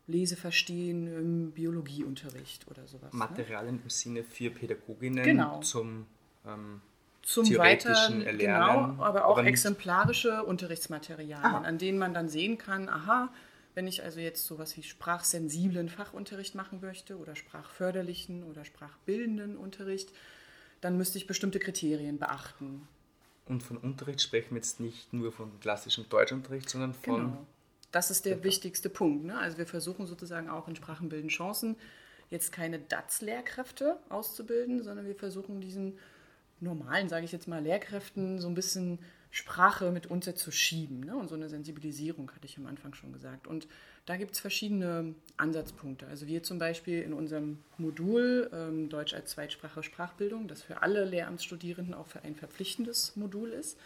Leseverstehen 0.06 1.08
im 1.08 1.50
Biologieunterricht 1.50 2.68
oder 2.68 2.86
sowas? 2.86 3.12
Ne? 3.12 3.18
Materialien 3.18 3.74
ne? 3.74 3.80
im 3.82 3.90
Sinne 3.90 4.22
für 4.22 4.50
Pädagoginnen 4.50 5.24
genau. 5.24 5.58
zum 5.62 6.06
ähm 6.46 6.80
zum 7.26 7.58
weiteren 7.58 8.22
Erlernen. 8.22 8.92
Genau, 8.92 9.04
aber 9.04 9.26
auch 9.26 9.38
aber 9.38 9.48
exemplarische 9.48 10.44
Unterrichtsmaterialien, 10.44 11.44
aha. 11.44 11.62
an 11.62 11.76
denen 11.76 11.98
man 11.98 12.14
dann 12.14 12.28
sehen 12.28 12.56
kann, 12.56 12.88
aha, 12.88 13.32
wenn 13.74 13.88
ich 13.88 14.04
also 14.04 14.20
jetzt 14.20 14.46
sowas 14.46 14.76
wie 14.76 14.84
sprachsensiblen 14.84 15.88
Fachunterricht 15.88 16.54
machen 16.54 16.80
möchte 16.80 17.18
oder 17.18 17.34
sprachförderlichen 17.34 18.44
oder 18.44 18.64
sprachbildenden 18.64 19.56
Unterricht, 19.56 20.12
dann 20.80 20.96
müsste 20.96 21.18
ich 21.18 21.26
bestimmte 21.26 21.58
Kriterien 21.58 22.18
beachten. 22.18 22.86
Und 23.46 23.62
von 23.62 23.76
Unterricht 23.76 24.22
sprechen 24.22 24.50
wir 24.50 24.58
jetzt 24.58 24.78
nicht 24.78 25.12
nur 25.12 25.32
von 25.32 25.58
klassischem 25.58 26.08
Deutschunterricht, 26.08 26.70
sondern 26.70 26.94
von. 26.94 27.16
Genau. 27.16 27.46
Das 27.90 28.10
ist 28.12 28.24
der 28.24 28.44
wichtigste 28.44 28.88
Punkt. 28.88 29.24
Ne? 29.24 29.36
Also 29.38 29.58
wir 29.58 29.66
versuchen 29.66 30.06
sozusagen 30.06 30.48
auch 30.48 30.68
in 30.68 30.76
Sprachenbilden 30.76 31.28
Chancen 31.28 31.76
jetzt 32.30 32.52
keine 32.52 32.78
DATS-Lehrkräfte 32.78 33.98
auszubilden, 34.10 34.82
sondern 34.82 35.06
wir 35.06 35.14
versuchen 35.16 35.60
diesen 35.60 35.98
normalen, 36.60 37.08
sage 37.08 37.24
ich 37.24 37.32
jetzt 37.32 37.48
mal, 37.48 37.62
Lehrkräften 37.62 38.40
so 38.40 38.48
ein 38.48 38.54
bisschen 38.54 38.98
Sprache 39.30 39.90
mit 39.90 40.06
unterzuschieben. 40.06 41.00
Ne? 41.00 41.14
Und 41.16 41.28
so 41.28 41.34
eine 41.34 41.48
Sensibilisierung 41.48 42.30
hatte 42.30 42.46
ich 42.46 42.56
am 42.56 42.66
Anfang 42.66 42.94
schon 42.94 43.12
gesagt. 43.12 43.46
Und 43.46 43.68
da 44.06 44.16
gibt 44.16 44.34
es 44.34 44.40
verschiedene 44.40 45.14
Ansatzpunkte. 45.36 46.06
Also 46.06 46.26
wir 46.26 46.42
zum 46.42 46.58
Beispiel 46.58 47.02
in 47.02 47.12
unserem 47.12 47.58
Modul 47.76 48.50
ähm, 48.52 48.88
Deutsch 48.88 49.12
als 49.14 49.32
Zweitsprache 49.32 49.82
Sprachbildung, 49.82 50.48
das 50.48 50.62
für 50.62 50.82
alle 50.82 51.04
Lehramtsstudierenden 51.04 51.92
auch 51.92 52.06
für 52.06 52.22
ein 52.22 52.34
verpflichtendes 52.34 53.16
Modul 53.16 53.50
ist, 53.50 53.78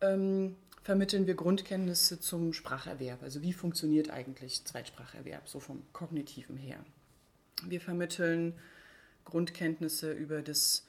ähm, 0.00 0.56
vermitteln 0.82 1.26
wir 1.26 1.34
Grundkenntnisse 1.34 2.20
zum 2.20 2.52
Spracherwerb. 2.52 3.22
Also 3.22 3.42
wie 3.42 3.52
funktioniert 3.52 4.10
eigentlich 4.10 4.64
Zweitspracherwerb, 4.64 5.48
so 5.48 5.60
vom 5.60 5.82
kognitiven 5.92 6.56
her. 6.56 6.84
Wir 7.66 7.80
vermitteln 7.80 8.54
Grundkenntnisse 9.24 10.12
über 10.12 10.42
das 10.42 10.86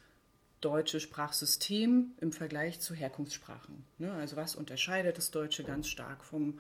deutsche 0.61 0.99
Sprachsystem 0.99 2.11
im 2.21 2.31
Vergleich 2.31 2.79
zu 2.79 2.93
Herkunftssprachen. 2.93 3.83
Ne? 3.97 4.11
Also 4.13 4.35
was 4.35 4.55
unterscheidet 4.55 5.17
das 5.17 5.31
Deutsche 5.31 5.63
ganz 5.63 5.87
stark 5.87 6.23
vom 6.23 6.59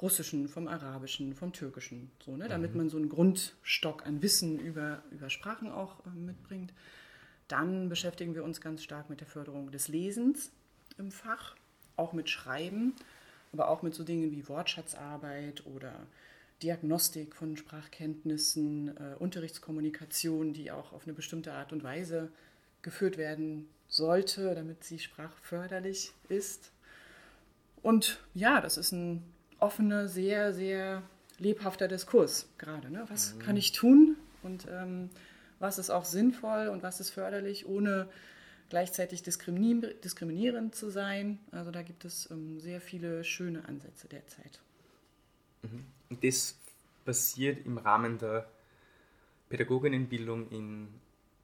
Russischen, 0.00 0.48
vom 0.48 0.68
Arabischen, 0.68 1.34
vom 1.34 1.52
Türkischen, 1.52 2.10
so, 2.24 2.36
ne? 2.36 2.48
damit 2.48 2.72
mhm. 2.72 2.76
man 2.78 2.88
so 2.88 2.98
einen 2.98 3.08
Grundstock 3.08 4.06
an 4.06 4.22
Wissen 4.22 4.60
über, 4.60 5.02
über 5.10 5.28
Sprachen 5.28 5.72
auch 5.72 6.06
äh, 6.06 6.10
mitbringt. 6.10 6.72
Dann 7.48 7.88
beschäftigen 7.88 8.34
wir 8.34 8.44
uns 8.44 8.60
ganz 8.60 8.84
stark 8.84 9.10
mit 9.10 9.20
der 9.20 9.26
Förderung 9.26 9.72
des 9.72 9.88
Lesens 9.88 10.52
im 10.98 11.10
Fach, 11.10 11.56
auch 11.96 12.12
mit 12.12 12.30
Schreiben, 12.30 12.94
aber 13.52 13.68
auch 13.68 13.82
mit 13.82 13.94
so 13.94 14.04
Dingen 14.04 14.30
wie 14.30 14.46
Wortschatzarbeit 14.46 15.66
oder 15.66 16.06
Diagnostik 16.62 17.34
von 17.34 17.56
Sprachkenntnissen, 17.56 18.96
äh, 18.96 19.14
Unterrichtskommunikation, 19.18 20.52
die 20.52 20.70
auch 20.70 20.92
auf 20.92 21.04
eine 21.04 21.14
bestimmte 21.14 21.52
Art 21.54 21.72
und 21.72 21.82
Weise 21.82 22.30
geführt 22.82 23.18
werden 23.18 23.68
sollte, 23.88 24.54
damit 24.54 24.84
sie 24.84 24.98
sprachförderlich 24.98 26.12
ist. 26.28 26.70
Und 27.82 28.20
ja, 28.34 28.60
das 28.60 28.76
ist 28.76 28.92
ein 28.92 29.22
offener, 29.58 30.08
sehr, 30.08 30.52
sehr 30.52 31.02
lebhafter 31.38 31.88
Diskurs 31.88 32.48
gerade. 32.58 32.90
Ne? 32.90 33.04
Was 33.08 33.34
mhm. 33.34 33.38
kann 33.40 33.56
ich 33.56 33.72
tun 33.72 34.16
und 34.42 34.66
ähm, 34.70 35.10
was 35.58 35.78
ist 35.78 35.90
auch 35.90 36.04
sinnvoll 36.04 36.68
und 36.68 36.82
was 36.82 37.00
ist 37.00 37.10
förderlich, 37.10 37.66
ohne 37.66 38.08
gleichzeitig 38.68 39.22
diskriminierend 39.22 40.74
zu 40.74 40.90
sein. 40.90 41.38
Also 41.50 41.70
da 41.70 41.82
gibt 41.82 42.04
es 42.04 42.30
ähm, 42.30 42.60
sehr 42.60 42.80
viele 42.80 43.24
schöne 43.24 43.64
Ansätze 43.66 44.08
derzeit. 44.08 44.60
Mhm. 45.62 45.84
Und 46.10 46.24
das 46.24 46.56
passiert 47.04 47.64
im 47.64 47.78
Rahmen 47.78 48.18
der 48.18 48.46
Pädagoginnenbildung 49.48 50.50
in 50.50 50.88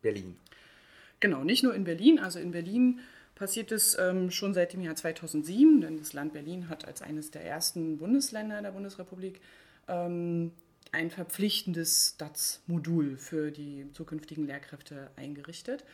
Berlin. 0.03 0.37
Genau, 1.25 1.43
nicht 1.43 1.63
nur 1.63 1.75
in 1.75 1.85
Berlin. 1.85 2.19
Also 2.19 2.39
in 2.39 2.51
Berlin 2.51 3.01
passiert 3.35 3.73
es 3.73 3.97
ähm, 3.99 4.31
schon 4.31 4.53
seit 4.53 4.75
dem 4.75 4.83
Jahr 4.83 4.95
2007, 4.95 5.81
denn 5.81 5.97
das 5.97 6.13
Land 6.13 6.35
Berlin 6.35 6.69
hat 6.69 6.87
als 6.87 7.01
eines 7.01 7.31
der 7.31 7.43
ersten 7.47 7.97
Bundesländer 7.97 8.61
der 8.61 8.73
Bundesrepublik 8.73 9.41
ähm, 9.89 10.53
ein 10.93 11.11
verpflichtendes 11.11 12.19
DATS-Modul 12.19 13.17
für 13.17 13.51
die 13.51 13.87
zukünftigen 13.95 14.47
Lehrkräfte 14.47 15.09
eingerichtet. 15.17 15.87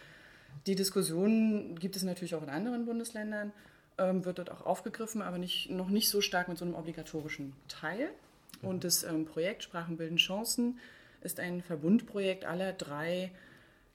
Die 0.67 0.75
Diskussion 0.75 1.77
gibt 1.79 1.95
es 1.95 2.03
natürlich 2.03 2.35
auch 2.35 2.43
in 2.43 2.51
anderen 2.51 2.85
Bundesländern, 2.85 3.53
ähm, 3.99 4.25
wird 4.25 4.39
dort 4.39 4.51
auch 4.51 4.67
aufgegriffen, 4.67 5.23
aber 5.23 5.39
nicht, 5.39 5.71
noch 5.71 5.91
nicht 5.91 6.09
so 6.09 6.21
stark 6.21 6.49
mit 6.49 6.59
so 6.59 6.65
einem 6.65 6.75
obligatorischen 6.75 7.53
Teil. 7.69 8.09
Und 8.63 8.83
das 8.83 9.05
ähm, 9.05 9.27
Projekt 9.27 9.63
Sprachen 9.63 9.97
bilden 9.97 10.17
Chancen 10.17 10.81
ist 11.23 11.39
ein 11.39 11.63
Verbundprojekt 11.63 12.45
aller 12.45 12.73
drei 12.73 13.31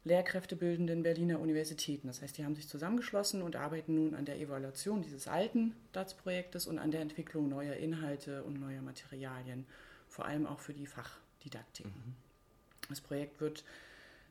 lehrkräftebildenden 0.05 1.03
Berliner 1.03 1.39
Universitäten. 1.39 2.07
Das 2.07 2.21
heißt, 2.21 2.37
die 2.37 2.45
haben 2.45 2.55
sich 2.55 2.69
zusammengeschlossen 2.69 3.41
und 3.41 3.55
arbeiten 3.55 3.95
nun 3.95 4.15
an 4.15 4.23
der 4.23 4.39
Evaluation 4.39 5.01
dieses 5.01 5.27
alten 5.27 5.75
DATS-Projektes 5.91 6.67
und 6.67 6.79
an 6.79 6.91
der 6.91 7.01
Entwicklung 7.01 7.49
neuer 7.49 7.73
Inhalte 7.73 8.43
und 8.43 8.59
neuer 8.59 8.81
Materialien, 8.81 9.65
vor 10.07 10.25
allem 10.25 10.45
auch 10.45 10.59
für 10.59 10.73
die 10.73 10.85
Fachdidaktik. 10.85 11.87
Mhm. 11.87 12.15
Das 12.87 13.01
Projekt 13.01 13.41
wird 13.41 13.63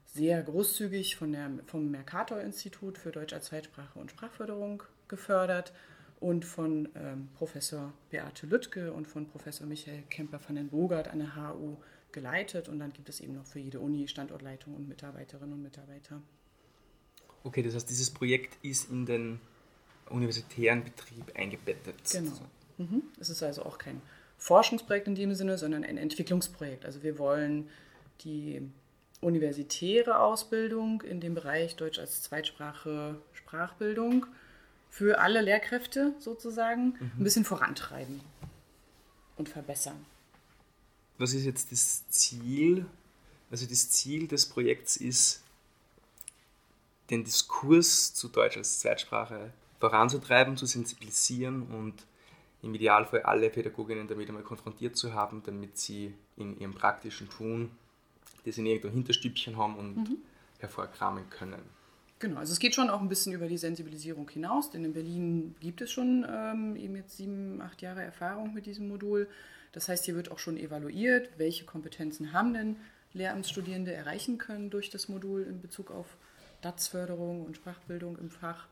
sehr 0.06 0.42
großzügig 0.44 1.16
von 1.16 1.32
der, 1.32 1.50
vom 1.66 1.90
Mercator-Institut 1.90 2.96
für 2.96 3.10
Deutsch 3.10 3.32
als 3.32 3.46
Zweitsprache 3.46 3.98
und 3.98 4.12
Sprachförderung 4.12 4.84
gefördert 5.08 5.72
und 6.20 6.44
von 6.44 6.88
ähm, 6.94 7.28
Professor 7.34 7.92
Beate 8.10 8.46
Lüttke 8.46 8.92
und 8.92 9.08
von 9.08 9.26
Professor 9.26 9.66
Michael 9.66 10.04
Kemper 10.08 10.38
van 10.46 10.54
den 10.54 10.68
Bogart 10.68 11.08
an 11.08 11.18
der 11.18 11.34
HU 11.34 11.76
geleitet 12.14 12.70
und 12.70 12.78
dann 12.78 12.94
gibt 12.94 13.10
es 13.10 13.20
eben 13.20 13.34
noch 13.34 13.44
für 13.44 13.58
jede 13.58 13.80
Uni 13.80 14.08
Standortleitung 14.08 14.74
und 14.74 14.88
Mitarbeiterinnen 14.88 15.52
und 15.52 15.62
Mitarbeiter. 15.62 16.22
Okay, 17.42 17.62
das 17.62 17.74
heißt, 17.74 17.90
dieses 17.90 18.10
Projekt 18.10 18.56
ist 18.64 18.90
in 18.90 19.04
den 19.04 19.40
universitären 20.08 20.82
Betrieb 20.82 21.36
eingebettet. 21.36 21.96
Genau. 22.10 22.32
Mhm. 22.78 23.02
Es 23.20 23.28
ist 23.28 23.42
also 23.42 23.64
auch 23.64 23.76
kein 23.76 24.00
Forschungsprojekt 24.38 25.06
in 25.06 25.14
dem 25.14 25.34
Sinne, 25.34 25.58
sondern 25.58 25.84
ein 25.84 25.98
Entwicklungsprojekt. 25.98 26.86
Also 26.86 27.02
wir 27.02 27.18
wollen 27.18 27.68
die 28.22 28.62
universitäre 29.20 30.20
Ausbildung 30.20 31.02
in 31.02 31.20
dem 31.20 31.34
Bereich 31.34 31.76
Deutsch 31.76 31.98
als 31.98 32.22
Zweitsprache, 32.22 33.20
Sprachbildung 33.32 34.26
für 34.88 35.18
alle 35.18 35.40
Lehrkräfte 35.40 36.14
sozusagen 36.18 36.94
mhm. 36.98 37.10
ein 37.18 37.24
bisschen 37.24 37.44
vorantreiben 37.44 38.20
und 39.36 39.48
verbessern 39.48 40.06
was 41.18 41.32
ist 41.34 41.44
jetzt 41.44 41.72
das 41.72 42.08
Ziel? 42.08 42.86
Also 43.50 43.66
das 43.66 43.90
Ziel 43.90 44.26
des 44.26 44.46
Projekts 44.46 44.96
ist, 44.96 45.42
den 47.10 47.24
Diskurs 47.24 48.14
zu 48.14 48.28
Deutsch 48.28 48.56
als 48.56 48.80
Zweitsprache 48.80 49.52
voranzutreiben, 49.78 50.56
zu 50.56 50.66
sensibilisieren 50.66 51.62
und 51.62 51.94
im 52.62 52.74
Idealfall 52.74 53.22
alle 53.22 53.50
Pädagoginnen 53.50 54.08
damit 54.08 54.28
einmal 54.28 54.42
konfrontiert 54.42 54.96
zu 54.96 55.12
haben, 55.12 55.42
damit 55.44 55.76
sie 55.76 56.14
in 56.36 56.58
ihrem 56.58 56.72
praktischen 56.72 57.28
Tun 57.28 57.70
das 58.44 58.58
in 58.58 58.66
irgendeinem 58.66 58.94
Hinterstübchen 58.94 59.56
haben 59.56 59.76
und 59.76 59.96
mhm. 59.96 60.16
hervorkramen 60.58 61.28
können. 61.30 61.62
Genau, 62.18 62.38
also 62.38 62.52
es 62.52 62.58
geht 62.58 62.74
schon 62.74 62.90
auch 62.90 63.00
ein 63.00 63.08
bisschen 63.08 63.32
über 63.32 63.48
die 63.48 63.58
Sensibilisierung 63.58 64.28
hinaus, 64.30 64.70
denn 64.70 64.84
in 64.84 64.94
Berlin 64.94 65.54
gibt 65.60 65.80
es 65.82 65.90
schon 65.90 66.24
ähm, 66.28 66.76
eben 66.76 66.96
jetzt 66.96 67.16
sieben, 67.16 67.60
acht 67.60 67.82
Jahre 67.82 68.02
Erfahrung 68.02 68.54
mit 68.54 68.66
diesem 68.66 68.88
Modul. 68.88 69.28
Das 69.74 69.88
heißt, 69.88 70.04
hier 70.04 70.14
wird 70.14 70.30
auch 70.30 70.38
schon 70.38 70.56
evaluiert, 70.56 71.30
welche 71.36 71.64
Kompetenzen 71.64 72.32
haben 72.32 72.54
denn 72.54 72.76
Lehramtsstudierende 73.12 73.92
erreichen 73.92 74.38
können 74.38 74.70
durch 74.70 74.88
das 74.88 75.08
Modul 75.08 75.42
in 75.42 75.60
Bezug 75.60 75.90
auf 75.90 76.16
DATS-Förderung 76.62 77.44
und 77.44 77.56
Sprachbildung 77.56 78.16
im 78.18 78.30
Fach. 78.30 78.68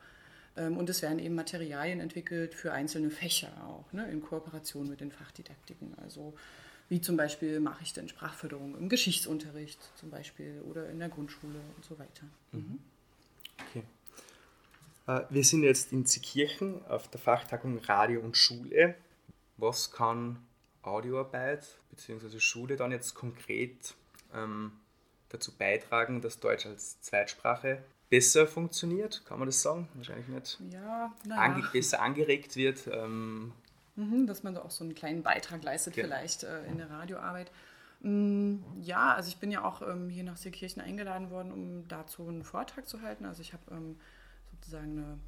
Ähm, 0.55 0.77
und 0.77 0.89
es 0.89 1.01
werden 1.01 1.19
eben 1.19 1.35
Materialien 1.35 1.99
entwickelt 1.99 2.53
für 2.53 2.71
einzelne 2.71 3.09
Fächer 3.09 3.51
auch, 3.67 3.91
ne, 3.91 4.09
in 4.09 4.21
Kooperation 4.21 4.89
mit 4.89 5.01
den 5.01 5.11
Fachdidaktiken. 5.11 5.93
Also 6.01 6.33
wie 6.87 7.01
zum 7.01 7.17
Beispiel 7.17 7.59
mache 7.59 7.83
ich 7.83 7.93
denn 7.93 8.07
Sprachförderung 8.07 8.77
im 8.77 8.87
Geschichtsunterricht 8.87 9.79
zum 9.95 10.09
Beispiel 10.09 10.61
oder 10.69 10.89
in 10.89 10.99
der 10.99 11.09
Grundschule 11.09 11.59
und 11.75 11.83
so 11.83 11.99
weiter. 11.99 12.25
Mhm. 12.53 12.79
Okay. 13.69 13.83
Äh, 15.07 15.21
wir 15.29 15.43
sind 15.43 15.63
jetzt 15.63 15.91
in 15.91 16.05
Zikirchen 16.05 16.85
auf 16.85 17.09
der 17.09 17.19
Fachtagung 17.19 17.77
Radio 17.79 18.21
und 18.21 18.37
Schule. 18.37 18.95
Was 19.57 19.91
kann 19.91 20.39
Audioarbeit 20.83 21.79
bzw. 21.91 22.39
Schule 22.39 22.75
dann 22.75 22.91
jetzt 22.91 23.15
konkret 23.15 23.95
ähm, 24.33 24.73
dazu 25.29 25.51
beitragen, 25.55 26.21
dass 26.21 26.39
Deutsch 26.39 26.65
als 26.65 27.01
Zweitsprache 27.01 27.83
besser 28.09 28.47
funktioniert? 28.47 29.23
Kann 29.25 29.39
man 29.39 29.47
das 29.47 29.61
sagen? 29.61 29.87
Wahrscheinlich 29.95 30.27
nicht. 30.27 30.59
Ja, 30.71 31.11
naja. 31.25 31.41
Ange 31.41 31.67
besser 31.71 32.01
angeregt 32.01 32.55
wird. 32.55 32.87
Ähm, 32.91 33.51
mhm, 33.95 34.27
dass 34.27 34.43
man 34.43 34.53
da 34.53 34.61
auch 34.61 34.71
so 34.71 34.83
einen 34.83 34.93
kleinen 34.93 35.23
Beitrag 35.23 35.63
leistet, 35.63 35.95
genau. 35.95 36.07
vielleicht 36.07 36.43
äh, 36.43 36.65
in 36.65 36.77
der 36.77 36.89
Radioarbeit. 36.89 37.51
Mm, 38.01 38.57
ja, 38.81 39.13
also 39.13 39.29
ich 39.29 39.37
bin 39.37 39.49
ja 39.49 39.63
auch 39.63 39.81
ähm, 39.81 40.09
hier 40.09 40.23
nach 40.23 40.37
Seekirchen 40.37 40.81
eingeladen 40.81 41.31
worden, 41.31 41.51
um 41.51 41.87
dazu 41.87 42.27
einen 42.27 42.43
Vortrag 42.43 42.87
zu 42.87 43.01
halten. 43.01 43.25
Also 43.25 43.41
ich 43.41 43.53
habe 43.53 43.63
ähm, 43.71 43.99
sozusagen 44.51 44.91
eine 44.91 45.19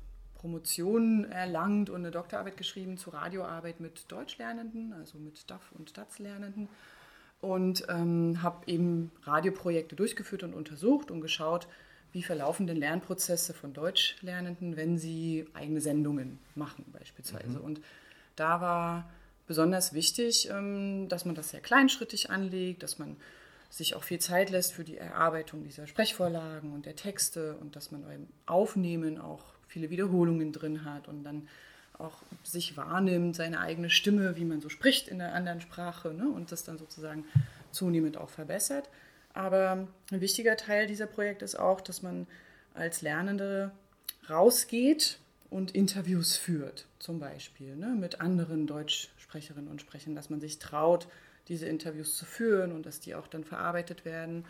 Promotion 0.45 1.25
erlangt 1.31 1.89
und 1.89 2.01
eine 2.01 2.11
Doktorarbeit 2.11 2.55
geschrieben 2.55 2.97
zur 2.97 3.15
Radioarbeit 3.15 3.79
mit 3.79 4.11
Deutschlernenden, 4.11 4.93
also 4.93 5.17
mit 5.17 5.49
DAF 5.49 5.71
und 5.71 5.97
DATS-Lernenden. 5.97 6.69
Und 7.41 7.83
ähm, 7.89 8.43
habe 8.43 8.61
eben 8.67 9.11
Radioprojekte 9.23 9.95
durchgeführt 9.95 10.43
und 10.43 10.53
untersucht 10.53 11.09
und 11.09 11.21
geschaut, 11.21 11.67
wie 12.11 12.21
verlaufen 12.21 12.67
denn 12.67 12.77
Lernprozesse 12.77 13.55
von 13.55 13.73
Deutschlernenden, 13.73 14.77
wenn 14.77 14.99
sie 14.99 15.47
eigene 15.55 15.81
Sendungen 15.81 16.37
machen 16.53 16.85
beispielsweise. 16.93 17.57
Mhm. 17.57 17.65
Und 17.65 17.81
da 18.35 18.61
war 18.61 19.09
besonders 19.47 19.93
wichtig, 19.93 20.47
ähm, 20.51 21.09
dass 21.09 21.25
man 21.25 21.33
das 21.33 21.49
sehr 21.49 21.61
kleinschrittig 21.61 22.29
anlegt, 22.29 22.83
dass 22.83 22.99
man 22.99 23.17
sich 23.71 23.95
auch 23.95 24.03
viel 24.03 24.19
Zeit 24.19 24.51
lässt 24.51 24.73
für 24.73 24.83
die 24.83 24.97
Erarbeitung 24.97 25.63
dieser 25.63 25.87
Sprechvorlagen 25.87 26.71
und 26.71 26.85
der 26.85 26.95
Texte 26.95 27.57
und 27.57 27.75
dass 27.75 27.89
man 27.89 28.03
beim 28.03 28.27
Aufnehmen 28.45 29.19
auch 29.19 29.54
viele 29.67 29.89
Wiederholungen 29.89 30.51
drin 30.51 30.85
hat 30.85 31.07
und 31.07 31.23
dann 31.23 31.47
auch 31.97 32.23
sich 32.43 32.75
wahrnimmt, 32.77 33.35
seine 33.35 33.59
eigene 33.59 33.89
Stimme, 33.89 34.35
wie 34.35 34.45
man 34.45 34.61
so 34.61 34.69
spricht 34.69 35.07
in 35.07 35.19
der 35.19 35.33
anderen 35.33 35.61
Sprache 35.61 36.13
ne, 36.13 36.27
und 36.27 36.51
das 36.51 36.63
dann 36.63 36.77
sozusagen 36.77 37.25
zunehmend 37.71 38.17
auch 38.17 38.29
verbessert. 38.29 38.89
Aber 39.33 39.87
ein 40.11 40.21
wichtiger 40.21 40.57
Teil 40.57 40.87
dieser 40.87 41.07
Projekte 41.07 41.45
ist 41.45 41.59
auch, 41.59 41.81
dass 41.81 42.01
man 42.01 42.27
als 42.73 43.01
Lernende 43.01 43.71
rausgeht 44.29 45.19
und 45.49 45.75
Interviews 45.75 46.35
führt, 46.35 46.85
zum 46.99 47.19
Beispiel 47.19 47.75
ne, 47.75 47.95
mit 47.97 48.21
anderen 48.21 48.67
Deutschsprecherinnen 48.67 49.69
und 49.69 49.81
Sprechern, 49.81 50.15
dass 50.15 50.29
man 50.29 50.41
sich 50.41 50.59
traut, 50.59 51.07
diese 51.47 51.67
Interviews 51.67 52.17
zu 52.17 52.25
führen 52.25 52.71
und 52.71 52.85
dass 52.85 52.99
die 52.99 53.15
auch 53.15 53.27
dann 53.27 53.43
verarbeitet 53.43 54.03
werden 54.03 54.45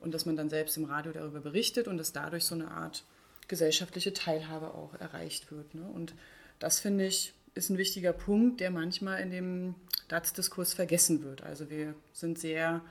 und 0.00 0.12
dass 0.12 0.26
man 0.26 0.36
dann 0.36 0.50
selbst 0.50 0.76
im 0.76 0.84
Radio 0.84 1.12
darüber 1.12 1.40
berichtet 1.40 1.88
und 1.88 1.96
dass 1.96 2.12
dadurch 2.12 2.44
so 2.44 2.54
eine 2.54 2.70
Art 2.70 3.04
gesellschaftliche 3.48 4.12
Teilhabe 4.12 4.74
auch 4.74 4.94
erreicht 4.94 5.50
wird. 5.52 5.74
Ne? 5.74 5.82
Und 5.82 6.14
das 6.58 6.80
finde 6.80 7.06
ich 7.06 7.32
ist 7.56 7.70
ein 7.70 7.78
wichtiger 7.78 8.12
Punkt, 8.12 8.60
der 8.60 8.70
manchmal 8.70 9.20
in 9.20 9.30
dem 9.30 9.74
DATS-Diskurs 10.08 10.74
vergessen 10.74 11.24
wird. 11.24 11.42
Also 11.42 11.70
wir 11.70 11.94
sind 12.12 12.38
sehr 12.38 12.82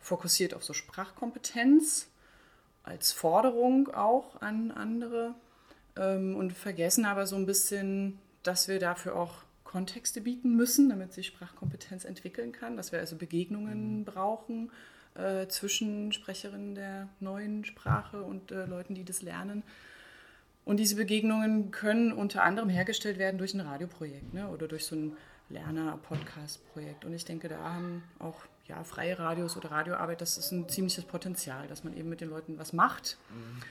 fokussiert 0.00 0.52
auf 0.52 0.64
so 0.64 0.74
Sprachkompetenz 0.74 2.08
als 2.82 3.12
Forderung 3.12 3.88
auch 3.94 4.42
an 4.42 4.70
andere 4.70 5.34
ähm, 5.96 6.36
und 6.36 6.52
vergessen 6.52 7.04
aber 7.04 7.26
so 7.26 7.36
ein 7.36 7.46
bisschen, 7.46 8.18
dass 8.42 8.68
wir 8.68 8.78
dafür 8.78 9.16
auch 9.16 9.44
Kontexte 9.64 10.20
bieten 10.20 10.56
müssen, 10.56 10.90
damit 10.90 11.14
sich 11.14 11.28
Sprachkompetenz 11.28 12.04
entwickeln 12.04 12.52
kann, 12.52 12.76
dass 12.76 12.92
wir 12.92 12.98
also 12.98 13.16
Begegnungen 13.16 14.00
mhm. 14.00 14.04
brauchen 14.04 14.70
äh, 15.14 15.46
zwischen 15.46 16.12
Sprecherinnen 16.12 16.74
der 16.74 17.08
neuen 17.20 17.64
Sprache 17.64 18.22
und 18.22 18.50
äh, 18.50 18.66
Leuten, 18.66 18.94
die 18.94 19.04
das 19.04 19.22
lernen. 19.22 19.62
Und 20.64 20.78
diese 20.78 20.96
Begegnungen 20.96 21.70
können 21.70 22.12
unter 22.12 22.44
anderem 22.44 22.68
hergestellt 22.68 23.18
werden 23.18 23.38
durch 23.38 23.54
ein 23.54 23.60
Radioprojekt 23.60 24.32
ne, 24.32 24.48
oder 24.48 24.68
durch 24.68 24.86
so 24.86 24.94
ein 24.94 25.16
Lerner-Podcast-Projekt. 25.48 27.04
Und 27.04 27.12
ich 27.12 27.24
denke, 27.24 27.48
da 27.48 27.58
haben 27.58 28.04
auch 28.18 28.36
ja, 28.68 28.84
freie 28.84 29.18
Radios 29.18 29.56
oder 29.56 29.72
Radioarbeit, 29.72 30.20
das 30.20 30.38
ist 30.38 30.52
ein 30.52 30.68
ziemliches 30.68 31.04
Potenzial, 31.04 31.66
dass 31.66 31.82
man 31.82 31.96
eben 31.96 32.08
mit 32.08 32.20
den 32.20 32.30
Leuten 32.30 32.58
was 32.58 32.72
macht. 32.72 33.18
Mhm 33.30 33.62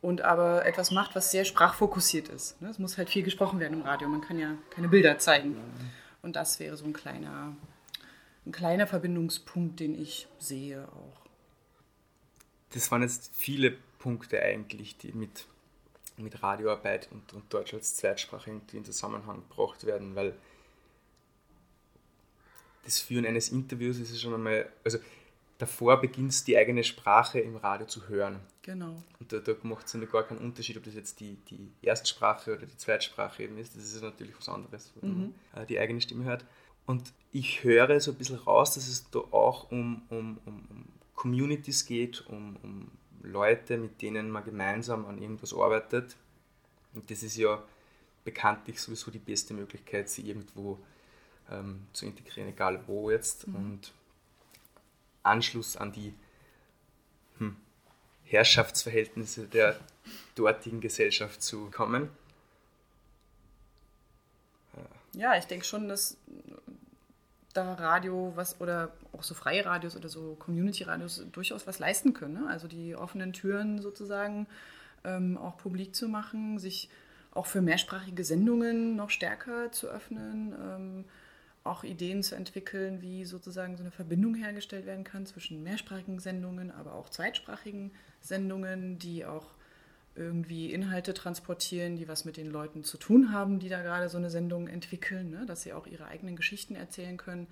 und 0.00 0.22
aber 0.22 0.64
etwas 0.64 0.90
macht, 0.90 1.14
was 1.14 1.30
sehr 1.30 1.44
sprachfokussiert 1.44 2.28
ist. 2.28 2.60
Ne? 2.60 2.68
Es 2.68 2.78
muss 2.78 2.96
halt 2.96 3.10
viel 3.10 3.22
gesprochen 3.22 3.60
werden 3.60 3.74
im 3.74 3.82
Radio, 3.82 4.08
man 4.08 4.20
kann 4.20 4.38
ja 4.38 4.56
keine 4.70 4.88
Bilder 4.88 5.18
zeigen. 5.18 5.56
Und 6.22 6.36
das 6.36 6.58
wäre 6.60 6.76
so 6.76 6.84
ein 6.84 6.92
kleiner, 6.92 7.54
ein 8.46 8.52
kleiner 8.52 8.86
Verbindungspunkt, 8.86 9.80
den 9.80 10.00
ich 10.00 10.26
sehe 10.38 10.86
auch. 10.88 11.20
Das 12.72 12.90
waren 12.90 13.02
jetzt 13.02 13.30
viele 13.34 13.76
Punkte 13.98 14.40
eigentlich, 14.40 14.96
die 14.96 15.12
mit, 15.12 15.46
mit 16.22 16.42
Radioarbeit 16.42 17.08
und, 17.10 17.32
und 17.32 17.52
Deutsch 17.52 17.74
als 17.74 17.96
Zweitsprache 17.96 18.50
irgendwie 18.50 18.78
in 18.78 18.84
Zusammenhang 18.84 19.42
gebracht 19.48 19.84
werden, 19.84 20.14
weil 20.14 20.34
das 22.84 23.00
Führen 23.00 23.26
eines 23.26 23.50
Interviews 23.50 23.98
ist 23.98 24.20
schon 24.20 24.34
einmal, 24.34 24.68
also 24.84 24.98
davor 25.58 26.00
beginnst 26.00 26.48
die 26.48 26.56
eigene 26.56 26.82
Sprache 26.82 27.40
im 27.40 27.56
Radio 27.56 27.86
zu 27.86 28.08
hören. 28.08 28.40
Genau. 28.62 29.02
Und 29.18 29.32
da, 29.32 29.38
da 29.38 29.54
macht 29.62 29.86
es 29.86 29.92
ja 29.92 30.00
gar 30.00 30.24
keinen 30.24 30.38
Unterschied, 30.38 30.76
ob 30.76 30.84
das 30.84 30.94
jetzt 30.94 31.20
die, 31.20 31.36
die 31.50 31.70
Erstsprache 31.82 32.54
oder 32.54 32.66
die 32.66 32.76
Zweitsprache 32.76 33.42
eben 33.42 33.58
ist. 33.58 33.76
Das 33.76 33.84
ist 33.84 34.02
natürlich 34.02 34.36
was 34.36 34.48
anderes, 34.48 34.92
wenn 35.00 35.10
mhm. 35.10 35.34
man 35.54 35.62
äh, 35.62 35.66
die 35.66 35.78
eigene 35.78 36.00
Stimme 36.00 36.24
hört. 36.24 36.44
Und 36.86 37.12
ich 37.32 37.62
höre 37.62 38.00
so 38.00 38.10
ein 38.10 38.16
bisschen 38.16 38.36
raus, 38.36 38.74
dass 38.74 38.88
es 38.88 39.10
da 39.10 39.18
auch 39.18 39.70
um, 39.70 40.02
um, 40.08 40.38
um, 40.44 40.66
um 40.68 40.84
Communities 41.14 41.86
geht, 41.86 42.26
um, 42.26 42.56
um 42.62 42.90
Leute, 43.22 43.76
mit 43.76 44.02
denen 44.02 44.30
man 44.30 44.44
gemeinsam 44.44 45.06
an 45.06 45.20
irgendwas 45.20 45.52
arbeitet. 45.54 46.16
Und 46.94 47.10
das 47.10 47.22
ist 47.22 47.36
ja 47.36 47.62
bekanntlich 48.24 48.80
sowieso 48.80 49.10
die 49.10 49.18
beste 49.18 49.54
Möglichkeit, 49.54 50.08
sie 50.08 50.28
irgendwo 50.28 50.78
ähm, 51.50 51.86
zu 51.92 52.06
integrieren, 52.06 52.50
egal 52.50 52.82
wo 52.86 53.10
jetzt. 53.10 53.46
Mhm. 53.46 53.54
Und 53.54 53.92
Anschluss 55.22 55.76
an 55.76 55.92
die 55.92 56.14
hm, 57.38 57.56
Herrschaftsverhältnisse 58.24 59.46
der 59.46 59.78
dortigen 60.34 60.80
Gesellschaft 60.80 61.42
zu 61.42 61.70
kommen. 61.70 62.10
Ja, 65.12 65.36
ich 65.36 65.46
denke 65.46 65.64
schon, 65.64 65.88
dass 65.88 66.16
da 67.52 67.74
Radio 67.74 68.32
was 68.36 68.60
oder 68.60 68.92
auch 69.12 69.22
so 69.22 69.34
freie 69.34 69.64
Radios 69.64 69.96
oder 69.96 70.08
so 70.08 70.36
Community-Radios 70.36 71.26
durchaus 71.32 71.66
was 71.66 71.78
leisten 71.78 72.14
können. 72.14 72.34
Ne? 72.34 72.46
Also 72.48 72.68
die 72.68 72.94
offenen 72.94 73.32
Türen 73.32 73.80
sozusagen 73.80 74.46
ähm, 75.04 75.36
auch 75.36 75.56
publik 75.56 75.94
zu 75.94 76.08
machen, 76.08 76.58
sich 76.58 76.88
auch 77.32 77.46
für 77.46 77.60
mehrsprachige 77.60 78.24
Sendungen 78.24 78.96
noch 78.96 79.10
stärker 79.10 79.72
zu 79.72 79.88
öffnen. 79.88 80.54
Ähm, 80.60 81.04
auch 81.62 81.84
Ideen 81.84 82.22
zu 82.22 82.34
entwickeln, 82.34 83.02
wie 83.02 83.24
sozusagen 83.24 83.76
so 83.76 83.82
eine 83.82 83.90
Verbindung 83.90 84.34
hergestellt 84.34 84.86
werden 84.86 85.04
kann 85.04 85.26
zwischen 85.26 85.62
mehrsprachigen 85.62 86.18
Sendungen, 86.18 86.70
aber 86.70 86.94
auch 86.94 87.10
zweitsprachigen 87.10 87.92
Sendungen, 88.20 88.98
die 88.98 89.26
auch 89.26 89.46
irgendwie 90.14 90.72
Inhalte 90.72 91.14
transportieren, 91.14 91.96
die 91.96 92.08
was 92.08 92.24
mit 92.24 92.36
den 92.36 92.50
Leuten 92.50 92.84
zu 92.84 92.98
tun 92.98 93.32
haben, 93.32 93.58
die 93.58 93.68
da 93.68 93.82
gerade 93.82 94.08
so 94.08 94.18
eine 94.18 94.30
Sendung 94.30 94.68
entwickeln, 94.68 95.30
ne? 95.30 95.46
dass 95.46 95.62
sie 95.62 95.72
auch 95.72 95.86
ihre 95.86 96.06
eigenen 96.06 96.36
Geschichten 96.36 96.74
erzählen 96.74 97.16
können 97.16 97.46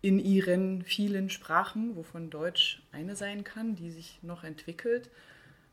in 0.00 0.18
ihren 0.18 0.82
vielen 0.82 1.30
Sprachen, 1.30 1.94
wovon 1.96 2.28
Deutsch 2.28 2.82
eine 2.90 3.14
sein 3.14 3.44
kann, 3.44 3.76
die 3.76 3.92
sich 3.92 4.18
noch 4.22 4.42
entwickelt. 4.42 5.10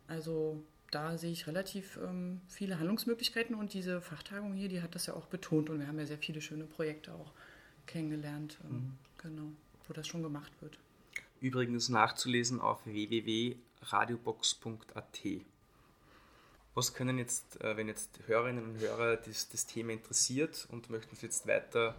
Also 0.07 0.61
da 0.91 1.17
sehe 1.17 1.31
ich 1.31 1.47
relativ 1.47 1.97
ähm, 2.03 2.41
viele 2.47 2.77
Handlungsmöglichkeiten 2.77 3.55
und 3.55 3.73
diese 3.73 4.01
Fachtagung 4.01 4.53
hier, 4.53 4.69
die 4.69 4.83
hat 4.83 4.93
das 4.95 5.07
ja 5.07 5.15
auch 5.15 5.25
betont 5.25 5.69
und 5.69 5.79
wir 5.79 5.87
haben 5.87 5.99
ja 5.99 6.05
sehr 6.05 6.19
viele 6.19 6.41
schöne 6.41 6.65
Projekte 6.65 7.13
auch 7.13 7.31
kennengelernt, 7.87 8.59
ähm, 8.63 8.75
mhm. 8.75 8.97
genau, 9.17 9.51
wo 9.87 9.93
das 9.93 10.07
schon 10.07 10.21
gemacht 10.21 10.51
wird. 10.61 10.77
Übrigens 11.41 11.89
nachzulesen 11.89 12.61
auf 12.61 12.85
www.radiobox.at. 12.85 15.21
Was 16.79 16.93
können 16.93 17.17
jetzt, 17.17 17.59
äh, 17.59 17.75
wenn 17.75 17.89
jetzt 17.89 18.21
Hörerinnen 18.25 18.63
und 18.63 18.79
Hörer 18.79 19.17
das, 19.17 19.49
das 19.49 19.65
Thema 19.65 19.91
interessiert 19.91 20.65
und 20.71 20.89
möchten 20.89 21.13
sich 21.13 21.23
jetzt 21.23 21.45
weiter 21.45 21.93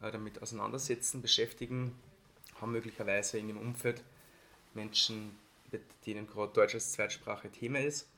äh, 0.00 0.10
damit 0.10 0.40
auseinandersetzen, 0.40 1.20
beschäftigen, 1.20 1.94
haben 2.58 2.72
möglicherweise 2.72 3.36
in 3.36 3.50
ihrem 3.50 3.58
Umfeld 3.58 4.02
Menschen, 4.72 5.36
mit 5.70 5.82
denen 6.06 6.26
gerade 6.26 6.54
Deutsch 6.54 6.72
als 6.72 6.92
Zweitsprache 6.92 7.50
Thema 7.50 7.80
ist. 7.80 8.08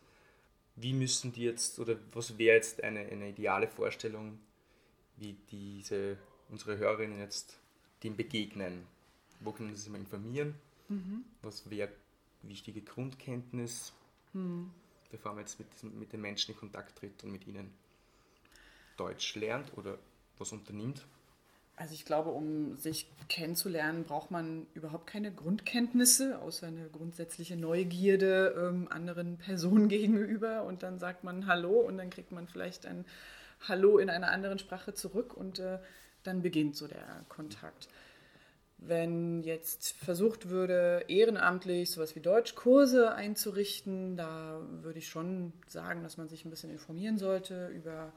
Wie 0.76 0.92
müssen 0.92 1.32
die 1.32 1.42
jetzt, 1.42 1.80
oder 1.80 1.96
was 2.12 2.38
wäre 2.38 2.54
jetzt 2.54 2.84
eine, 2.84 3.00
eine 3.00 3.30
ideale 3.30 3.66
Vorstellung, 3.66 4.38
wie 5.16 5.34
diese 5.50 6.18
unsere 6.50 6.78
Hörerinnen 6.78 7.18
jetzt 7.18 7.58
dem 8.04 8.16
begegnen? 8.16 8.86
Wo 9.40 9.50
können 9.50 9.74
sie 9.74 9.82
sich 9.82 9.90
mal 9.90 9.98
informieren? 9.98 10.54
Mhm. 10.88 11.24
Was 11.42 11.68
wäre 11.68 11.90
wichtige 12.42 12.82
Grundkenntnis, 12.82 13.92
mhm. 14.34 14.70
Bevor 15.10 15.32
man 15.32 15.40
jetzt 15.40 15.58
mit, 15.58 15.72
diesen, 15.72 15.98
mit 15.98 16.12
den 16.12 16.20
Menschen 16.20 16.52
in 16.52 16.58
Kontakt 16.58 16.98
tritt 16.98 17.22
und 17.24 17.32
mit 17.32 17.46
ihnen 17.46 17.72
Deutsch 18.96 19.34
lernt 19.34 19.76
oder 19.76 19.98
was 20.38 20.52
unternimmt? 20.52 21.04
Also 21.78 21.92
ich 21.92 22.06
glaube, 22.06 22.30
um 22.30 22.78
sich 22.78 23.06
kennenzulernen, 23.28 24.04
braucht 24.04 24.30
man 24.30 24.66
überhaupt 24.72 25.06
keine 25.06 25.30
Grundkenntnisse, 25.30 26.38
außer 26.38 26.68
eine 26.68 26.88
grundsätzliche 26.88 27.54
Neugierde 27.54 28.54
ähm, 28.56 28.88
anderen 28.90 29.36
Personen 29.36 29.88
gegenüber. 29.90 30.64
Und 30.64 30.82
dann 30.82 30.98
sagt 30.98 31.22
man 31.22 31.46
Hallo 31.46 31.80
und 31.80 31.98
dann 31.98 32.08
kriegt 32.08 32.32
man 32.32 32.48
vielleicht 32.48 32.86
ein 32.86 33.04
Hallo 33.68 33.98
in 33.98 34.08
einer 34.08 34.30
anderen 34.30 34.58
Sprache 34.58 34.94
zurück 34.94 35.34
und 35.34 35.58
äh, 35.58 35.78
dann 36.22 36.40
beginnt 36.40 36.76
so 36.76 36.88
der 36.88 37.24
Kontakt. 37.28 37.88
Wenn 38.78 39.42
jetzt 39.42 39.92
versucht 39.92 40.48
würde, 40.48 41.04
ehrenamtlich 41.08 41.90
sowas 41.90 42.14
wie 42.14 42.20
Deutschkurse 42.20 43.14
einzurichten, 43.14 44.16
da 44.16 44.60
würde 44.82 44.98
ich 44.98 45.08
schon 45.08 45.52
sagen, 45.66 46.02
dass 46.02 46.18
man 46.18 46.28
sich 46.28 46.44
ein 46.44 46.50
bisschen 46.50 46.70
informieren 46.70 47.16
sollte 47.16 47.68
über 47.68 48.12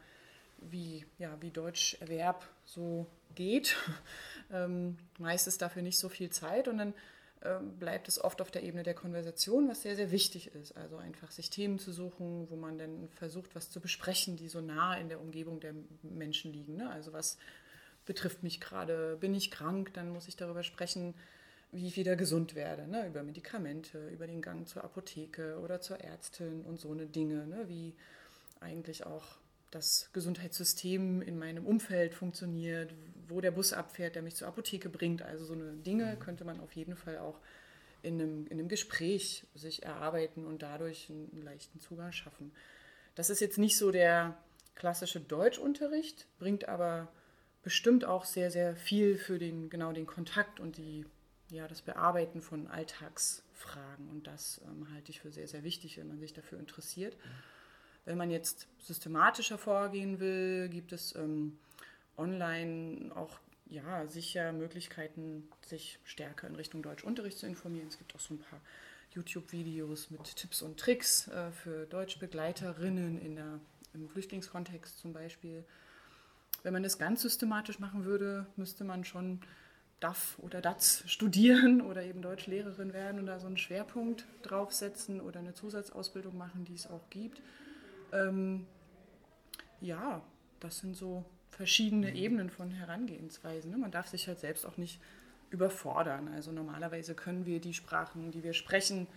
wie, 0.57 1.05
ja, 1.17 1.37
wie 1.39 1.51
Deutscherwerb 1.51 2.47
so 2.65 3.07
geht. 3.35 3.77
ähm, 4.51 4.97
meist 5.17 5.47
ist 5.47 5.61
dafür 5.61 5.81
nicht 5.81 5.97
so 5.97 6.09
viel 6.09 6.29
Zeit 6.29 6.67
und 6.67 6.77
dann 6.77 6.93
ähm, 7.41 7.77
bleibt 7.77 8.09
es 8.09 8.21
oft 8.21 8.41
auf 8.41 8.51
der 8.51 8.63
Ebene 8.63 8.83
der 8.83 8.93
Konversation, 8.93 9.69
was 9.69 9.81
sehr, 9.81 9.95
sehr 9.95 10.11
wichtig 10.11 10.53
ist. 10.55 10.75
Also 10.75 10.97
einfach 10.97 11.31
sich 11.31 11.49
Themen 11.49 11.79
zu 11.79 11.93
suchen, 11.93 12.49
wo 12.49 12.57
man 12.57 12.77
dann 12.77 13.07
versucht, 13.09 13.55
was 13.55 13.69
zu 13.69 13.79
besprechen, 13.79 14.35
die 14.35 14.49
so 14.49 14.59
nah 14.59 14.97
in 14.97 15.07
der 15.07 15.21
Umgebung 15.21 15.61
der 15.61 15.73
Menschen 16.03 16.51
liegen. 16.51 16.75
Ne? 16.75 16.89
Also 16.89 17.13
was 17.13 17.37
betrifft 18.09 18.41
mich 18.41 18.59
gerade, 18.59 19.17
bin 19.17 19.35
ich 19.35 19.51
krank, 19.51 19.93
dann 19.93 20.09
muss 20.09 20.27
ich 20.27 20.35
darüber 20.35 20.63
sprechen, 20.63 21.13
wie 21.71 21.85
ich 21.85 21.95
wieder 21.95 22.15
gesund 22.15 22.55
werde, 22.55 22.87
ne? 22.87 23.05
über 23.05 23.21
Medikamente, 23.21 24.09
über 24.09 24.25
den 24.25 24.41
Gang 24.41 24.67
zur 24.67 24.83
Apotheke 24.83 25.59
oder 25.59 25.79
zur 25.79 25.99
Ärztin 25.99 26.63
und 26.63 26.79
so 26.79 26.91
eine 26.91 27.05
Dinge, 27.05 27.45
ne? 27.45 27.65
wie 27.67 27.93
eigentlich 28.61 29.05
auch 29.05 29.37
das 29.69 30.09
Gesundheitssystem 30.11 31.21
in 31.21 31.37
meinem 31.37 31.67
Umfeld 31.67 32.15
funktioniert, 32.15 32.95
wo 33.27 33.41
der 33.41 33.51
Bus 33.51 33.73
abfährt, 33.73 34.15
der 34.15 34.23
mich 34.23 34.35
zur 34.35 34.47
Apotheke 34.47 34.89
bringt. 34.89 35.21
Also 35.21 35.45
so 35.45 35.53
eine 35.53 35.73
Dinge 35.73 36.15
mhm. 36.15 36.19
könnte 36.19 36.45
man 36.45 36.59
auf 36.61 36.71
jeden 36.71 36.95
Fall 36.95 37.19
auch 37.19 37.39
in 38.01 38.19
einem, 38.19 38.47
in 38.47 38.53
einem 38.53 38.69
Gespräch 38.69 39.45
sich 39.53 39.83
erarbeiten 39.83 40.47
und 40.47 40.63
dadurch 40.63 41.11
einen 41.11 41.43
leichten 41.43 41.79
Zugang 41.79 42.11
schaffen. 42.11 42.53
Das 43.13 43.29
ist 43.29 43.39
jetzt 43.39 43.59
nicht 43.59 43.77
so 43.77 43.91
der 43.91 44.35
klassische 44.73 45.19
Deutschunterricht, 45.19 46.25
bringt 46.39 46.67
aber 46.67 47.11
bestimmt 47.69 48.03
auch 48.03 48.25
sehr, 48.25 48.49
sehr 48.49 48.75
viel 48.75 49.19
für 49.19 49.37
den, 49.37 49.69
genau 49.69 49.91
den 49.91 50.07
Kontakt 50.07 50.59
und 50.59 50.77
die, 50.77 51.05
ja, 51.51 51.67
das 51.67 51.83
Bearbeiten 51.83 52.41
von 52.41 52.65
Alltagsfragen. 52.65 54.09
Und 54.09 54.25
das 54.25 54.59
ähm, 54.65 54.91
halte 54.91 55.11
ich 55.11 55.19
für 55.19 55.31
sehr, 55.31 55.47
sehr 55.47 55.63
wichtig, 55.63 55.95
wenn 55.97 56.07
man 56.07 56.19
sich 56.19 56.33
dafür 56.33 56.57
interessiert. 56.57 57.15
Wenn 58.05 58.17
man 58.17 58.31
jetzt 58.31 58.67
systematischer 58.79 59.59
vorgehen 59.59 60.19
will, 60.19 60.67
gibt 60.69 60.93
es 60.93 61.13
ähm, 61.15 61.59
online 62.17 63.15
auch 63.15 63.37
ja, 63.67 64.07
sicher 64.07 64.51
Möglichkeiten, 64.51 65.47
sich 65.63 65.99
stärker 66.03 66.47
in 66.47 66.55
Richtung 66.55 66.81
Deutschunterricht 66.81 67.37
zu 67.37 67.45
informieren. 67.45 67.89
Es 67.89 67.99
gibt 67.99 68.15
auch 68.15 68.19
so 68.19 68.33
ein 68.33 68.39
paar 68.39 68.61
YouTube-Videos 69.11 70.09
mit 70.09 70.35
Tipps 70.37 70.63
und 70.63 70.79
Tricks 70.79 71.27
äh, 71.27 71.51
für 71.51 71.85
Deutschbegleiterinnen 71.85 73.21
in 73.21 73.35
der, 73.35 73.59
im 73.93 74.09
Flüchtlingskontext 74.09 74.97
zum 74.97 75.13
Beispiel. 75.13 75.63
Wenn 76.63 76.73
man 76.73 76.83
das 76.83 76.97
ganz 76.97 77.21
systematisch 77.21 77.79
machen 77.79 78.05
würde, 78.05 78.45
müsste 78.55 78.83
man 78.83 79.03
schon 79.03 79.39
DAF 79.99 80.37
oder 80.39 80.61
DATS 80.61 81.03
studieren 81.07 81.81
oder 81.89 82.03
eben 82.03 82.21
Deutschlehrerin 82.21 82.93
werden 82.93 83.19
und 83.19 83.25
da 83.25 83.39
so 83.39 83.47
einen 83.47 83.57
Schwerpunkt 83.57 84.25
draufsetzen 84.43 85.21
oder 85.21 85.39
eine 85.39 85.53
Zusatzausbildung 85.53 86.37
machen, 86.37 86.65
die 86.65 86.75
es 86.75 86.89
auch 86.89 87.09
gibt. 87.09 87.41
Ähm, 88.11 88.65
ja, 89.81 90.21
das 90.59 90.79
sind 90.79 90.95
so 90.95 91.25
verschiedene 91.51 92.15
Ebenen 92.15 92.49
von 92.49 92.71
Herangehensweisen. 92.71 93.71
Ne? 93.71 93.77
Man 93.77 93.91
darf 93.91 94.07
sich 94.07 94.27
halt 94.27 94.39
selbst 94.39 94.65
auch 94.65 94.77
nicht 94.77 94.99
überfordern. 95.49 96.27
Also 96.29 96.51
normalerweise 96.51 97.15
können 97.15 97.45
wir 97.45 97.59
die 97.59 97.73
Sprachen, 97.73 98.31
die 98.31 98.43
wir 98.43 98.53
sprechen, 98.53 99.07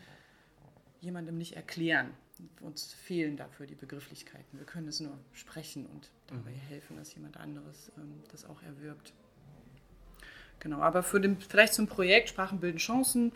jemandem 1.00 1.36
nicht 1.36 1.56
erklären. 1.56 2.10
Uns 2.60 2.92
fehlen 2.92 3.36
dafür 3.36 3.66
die 3.66 3.74
Begrifflichkeiten. 3.74 4.58
Wir 4.58 4.66
können 4.66 4.88
es 4.88 5.00
nur 5.00 5.18
sprechen 5.32 5.86
und 5.86 6.10
dabei 6.26 6.50
mhm. 6.50 6.68
helfen, 6.68 6.96
dass 6.96 7.14
jemand 7.14 7.36
anderes 7.36 7.92
ähm, 7.98 8.22
das 8.30 8.44
auch 8.44 8.62
erwirbt. 8.62 9.12
Genau, 10.60 10.80
aber 10.80 11.02
für 11.02 11.20
den, 11.20 11.40
vielleicht 11.40 11.74
zum 11.74 11.88
Projekt 11.88 12.28
Sprachen 12.28 12.60
bilden 12.60 12.78
Chancen, 12.78 13.32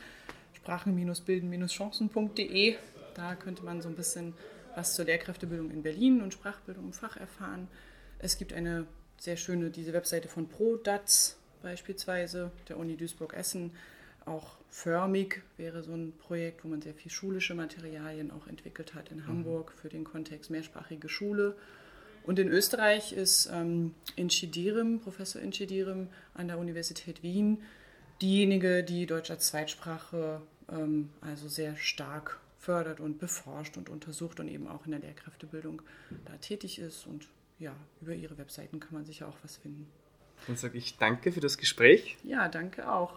sprachen-bilden-chancen.de, 0.54 2.76
da 3.14 3.34
könnte 3.34 3.64
man 3.64 3.82
so 3.82 3.88
ein 3.88 3.96
bisschen 3.96 4.34
was 4.76 4.94
zur 4.94 5.06
Lehrkräftebildung 5.06 5.70
in 5.70 5.82
Berlin 5.82 6.20
und 6.20 6.32
Sprachbildung 6.32 6.84
im 6.84 6.92
Fach 6.92 7.16
erfahren. 7.16 7.68
Es 8.18 8.38
gibt 8.38 8.52
eine 8.52 8.86
sehr 9.18 9.36
schöne, 9.36 9.70
diese 9.70 9.92
Webseite 9.92 10.28
von 10.28 10.48
ProDATS 10.48 11.38
beispielsweise, 11.62 12.52
der 12.68 12.78
Uni 12.78 12.96
Duisburg-Essen. 12.96 13.72
Auch 14.26 14.56
Förmig 14.68 15.42
wäre 15.56 15.82
so 15.82 15.92
ein 15.92 16.12
Projekt, 16.18 16.62
wo 16.62 16.68
man 16.68 16.82
sehr 16.82 16.92
viel 16.92 17.10
schulische 17.10 17.54
Materialien 17.54 18.30
auch 18.30 18.46
entwickelt 18.46 18.94
hat 18.94 19.10
in 19.10 19.18
mhm. 19.18 19.26
Hamburg 19.26 19.72
für 19.72 19.88
den 19.88 20.04
Kontext 20.04 20.50
mehrsprachige 20.50 21.08
Schule. 21.08 21.56
Und 22.24 22.38
in 22.38 22.48
Österreich 22.48 23.12
ist 23.12 23.48
ähm, 23.52 23.94
Inchidirim, 24.16 25.00
Professor 25.00 25.40
Inchidirim 25.40 26.08
an 26.34 26.48
der 26.48 26.58
Universität 26.58 27.22
Wien, 27.22 27.62
diejenige, 28.20 28.82
die 28.82 29.06
Deutsch 29.06 29.30
als 29.30 29.46
Zweitsprache 29.46 30.42
ähm, 30.68 31.10
also 31.20 31.48
sehr 31.48 31.76
stark 31.76 32.40
fördert 32.58 32.98
und 32.98 33.18
beforscht 33.18 33.76
und 33.76 33.88
untersucht 33.88 34.40
und 34.40 34.48
eben 34.48 34.66
auch 34.66 34.84
in 34.86 34.90
der 34.90 35.00
Lehrkräftebildung 35.00 35.82
da 36.24 36.36
tätig 36.38 36.80
ist. 36.80 37.06
Und 37.06 37.28
ja, 37.60 37.74
über 38.00 38.12
ihre 38.12 38.36
Webseiten 38.38 38.80
kann 38.80 38.92
man 38.92 39.04
sicher 39.04 39.28
auch 39.28 39.36
was 39.42 39.56
finden. 39.56 39.86
Dann 40.48 40.56
sage 40.56 40.76
ich 40.76 40.98
danke 40.98 41.32
für 41.32 41.40
das 41.40 41.58
Gespräch. 41.58 42.18
Ja, 42.24 42.48
danke 42.48 42.90
auch. 42.92 43.14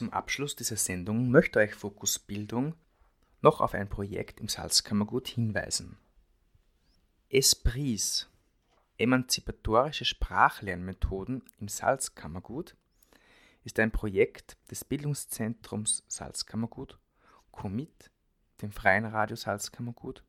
Zum 0.00 0.14
Abschluss 0.14 0.56
dieser 0.56 0.76
Sendung 0.76 1.30
möchte 1.30 1.58
euch 1.58 1.74
Fokus 1.74 2.18
Bildung 2.18 2.74
noch 3.42 3.60
auf 3.60 3.74
ein 3.74 3.86
Projekt 3.86 4.40
im 4.40 4.48
Salzkammergut 4.48 5.28
hinweisen. 5.28 5.98
Esprits 7.28 8.26
Emanzipatorische 8.96 10.06
Sprachlernmethoden 10.06 11.42
im 11.58 11.68
Salzkammergut 11.68 12.78
ist 13.62 13.78
ein 13.78 13.90
Projekt 13.90 14.56
des 14.70 14.86
Bildungszentrums 14.86 16.02
Salzkammergut, 16.08 16.98
COMIT, 17.52 18.10
dem 18.62 18.72
Freien 18.72 19.04
Radio 19.04 19.36
Salzkammergut 19.36 20.24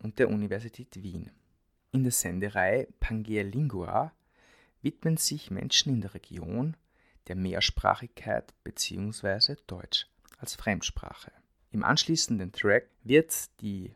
und 0.00 0.18
der 0.18 0.28
Universität 0.28 1.02
Wien. 1.02 1.30
In 1.92 2.02
der 2.02 2.12
Sendereihe 2.12 2.88
Pangea 3.00 3.42
Lingua 3.42 4.12
widmen 4.82 5.16
sich 5.16 5.50
Menschen 5.50 5.94
in 5.94 6.02
der 6.02 6.12
Region 6.12 6.76
der 7.28 7.36
Mehrsprachigkeit 7.36 8.52
bzw. 8.64 9.56
Deutsch 9.66 10.06
als 10.38 10.56
Fremdsprache. 10.56 11.32
Im 11.70 11.84
anschließenden 11.84 12.52
Track 12.52 12.88
wird 13.04 13.60
die 13.60 13.94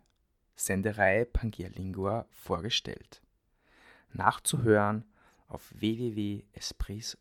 Sendereihe 0.55 1.25
Pangea 1.25 1.69
Lingua 1.69 2.27
vorgestellt 2.31 3.23
nachzuhören 4.15 5.05
auf 5.49 5.73
www.esprits.at. 5.75 7.17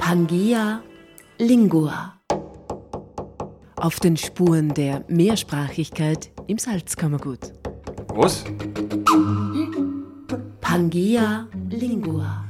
Pangea 0.00 0.82
Lingua. 1.38 2.13
Auf 3.83 3.99
den 3.99 4.17
Spuren 4.17 4.73
der 4.73 5.05
Mehrsprachigkeit 5.07 6.31
im 6.47 6.57
Salzkammergut. 6.57 7.53
Was? 8.09 8.43
Pangea 10.59 11.47
Lingua. 11.69 12.45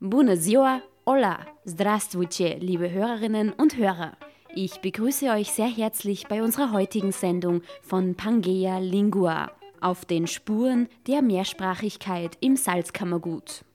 Bună 0.00 0.34
ziua, 0.34 0.82
hola, 1.04 1.38
здравствуйте, 1.64 2.56
liebe 2.60 2.90
Hörerinnen 2.90 3.52
und 3.52 3.76
Hörer. 3.76 4.16
Ich 4.54 4.80
begrüße 4.80 5.26
euch 5.30 5.52
sehr 5.52 5.68
herzlich 5.68 6.26
bei 6.28 6.42
unserer 6.42 6.72
heutigen 6.72 7.12
Sendung 7.12 7.62
von 7.82 8.14
Pangea 8.14 8.78
Lingua 8.78 9.52
auf 9.83 10.05
den 10.05 10.27
Spuren 10.27 10.87
der 11.07 11.21
Mehrsprachigkeit 11.21 12.37
im 12.39 12.55
Salzkammergut. 12.55 13.65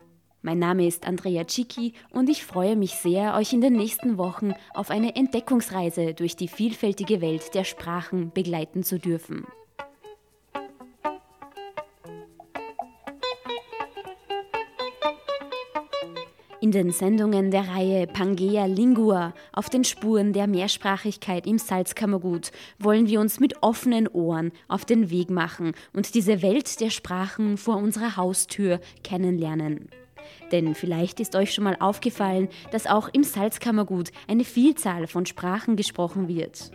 Mein 0.41 0.59
Name 0.59 0.87
ist 0.87 1.07
Andrea 1.07 1.47
Cicchi 1.47 1.95
und 2.11 2.29
ich 2.31 2.45
freue 2.45 2.77
mich 2.77 2.95
sehr, 2.95 3.35
euch 3.35 3.53
in 3.53 3.61
den 3.61 3.75
nächsten 3.75 4.19
Wochen 4.19 4.55
auf 4.73 4.91
eine 4.91 5.17
Entdeckungsreise 5.17 6.15
durch 6.15 6.37
die 6.37 6.49
vielfältige 6.49 7.21
Welt 7.21 7.55
der 7.55 7.65
Sprachen 7.65 8.33
begleiten 8.33 8.85
zu 8.85 8.99
dürfen. 8.99 9.47
In 16.69 16.73
den 16.73 16.91
Sendungen 16.91 17.51
der 17.51 17.67
Reihe 17.67 18.07
Pangea 18.07 18.67
Lingua 18.67 19.33
auf 19.55 19.71
den 19.71 19.85
Spuren 19.85 20.35
der 20.35 20.47
Mehrsprachigkeit 20.47 21.47
im 21.47 21.57
Salzkammergut 21.57 22.53
wollen 22.79 23.09
wir 23.09 23.21
uns 23.21 23.41
mit 23.41 23.63
offenen 23.63 24.07
Ohren 24.07 24.53
auf 24.69 24.85
den 24.85 25.09
Weg 25.09 25.31
machen 25.31 25.73
und 25.95 26.15
diese 26.15 26.43
Welt 26.43 26.79
der 26.83 26.91
Sprachen 26.91 27.57
vor 27.57 27.79
unserer 27.79 28.19
Haustür 28.19 28.81
kennenlernen. 29.03 29.89
Denn 30.53 30.75
vielleicht 30.75 31.21
ist 31.21 31.37
euch 31.37 31.55
schon 31.55 31.65
mal 31.65 31.77
aufgefallen, 31.81 32.51
dass 32.71 32.87
auch 32.87 33.09
im 33.15 33.25
Salzkammergut 33.25 34.11
eine 34.27 34.45
Vielzahl 34.45 35.07
von 35.07 35.25
Sprachen 35.25 35.75
gesprochen 35.75 36.29
wird. 36.29 36.71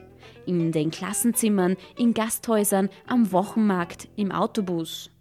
In 0.47 0.71
den 0.71 0.89
Klassenzimmern, 0.89 1.77
in 1.99 2.15
Gasthäusern, 2.15 2.89
am 3.05 3.31
Wochenmarkt, 3.31 4.07
im 4.15 4.31
Autobus. 4.31 5.11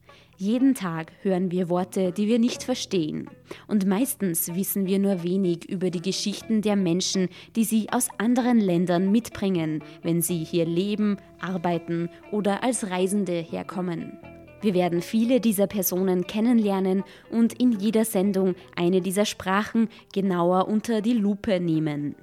Jeden 0.42 0.74
Tag 0.74 1.12
hören 1.22 1.52
wir 1.52 1.68
Worte, 1.68 2.10
die 2.10 2.26
wir 2.26 2.40
nicht 2.40 2.64
verstehen. 2.64 3.30
Und 3.68 3.86
meistens 3.86 4.52
wissen 4.56 4.86
wir 4.86 4.98
nur 4.98 5.22
wenig 5.22 5.70
über 5.70 5.88
die 5.88 6.02
Geschichten 6.02 6.62
der 6.62 6.74
Menschen, 6.74 7.28
die 7.54 7.62
sie 7.62 7.90
aus 7.92 8.08
anderen 8.18 8.58
Ländern 8.58 9.12
mitbringen, 9.12 9.84
wenn 10.02 10.20
sie 10.20 10.42
hier 10.42 10.66
leben, 10.66 11.18
arbeiten 11.38 12.10
oder 12.32 12.64
als 12.64 12.90
Reisende 12.90 13.34
herkommen. 13.34 14.18
Wir 14.62 14.74
werden 14.74 15.00
viele 15.00 15.38
dieser 15.38 15.68
Personen 15.68 16.26
kennenlernen 16.26 17.04
und 17.30 17.62
in 17.62 17.78
jeder 17.78 18.04
Sendung 18.04 18.56
eine 18.74 19.00
dieser 19.00 19.26
Sprachen 19.26 19.88
genauer 20.12 20.66
unter 20.66 21.02
die 21.02 21.14
Lupe 21.14 21.60
nehmen. 21.60 22.16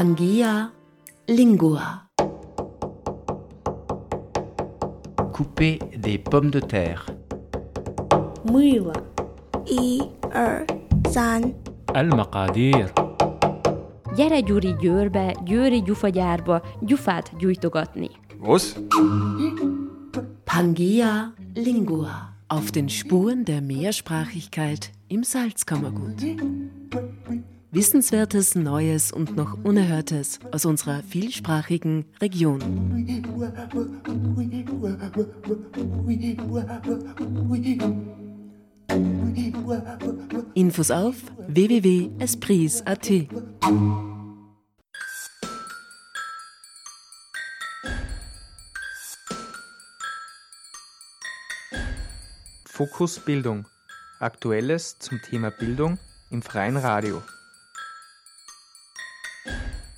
Pangea 0.00 0.72
lingua. 1.28 2.08
Couper 5.34 5.78
des 5.94 6.16
pommes 6.16 6.50
de 6.50 6.60
terre. 6.60 7.04
ميوة 8.44 8.92
اي 9.68 10.10
ار 10.32 10.66
سان 11.08 11.54
المقادير 11.96 12.92
Gyere 14.16 14.40
Gyuri 14.40 14.74
Győrbe, 14.80 15.34
Győri 15.44 15.82
gyufagyárba, 15.82 16.62
gyufát 16.80 17.36
gyújtogatni. 17.38 18.10
Was? 18.38 18.74
Pangea 20.44 21.34
Lingua. 21.54 22.34
Auf 22.46 22.70
den 22.70 22.88
Spuren 22.88 23.44
der 23.44 23.60
Mehrsprachigkeit 23.60 24.90
im 25.08 25.22
Salzkammergut. 25.22 26.22
Wissenswertes, 27.72 28.56
Neues 28.56 29.12
und 29.12 29.36
noch 29.36 29.56
Unerhörtes 29.62 30.40
aus 30.50 30.64
unserer 30.64 31.04
vielsprachigen 31.04 32.04
Region. 32.20 32.60
Infos 40.54 40.90
auf 40.90 41.14
www.espris.at. 41.46 43.10
Fokus 52.64 53.20
Bildung. 53.20 53.66
Aktuelles 54.18 54.98
zum 54.98 55.22
Thema 55.22 55.50
Bildung 55.52 55.98
im 56.30 56.42
freien 56.42 56.76
Radio. 56.76 57.22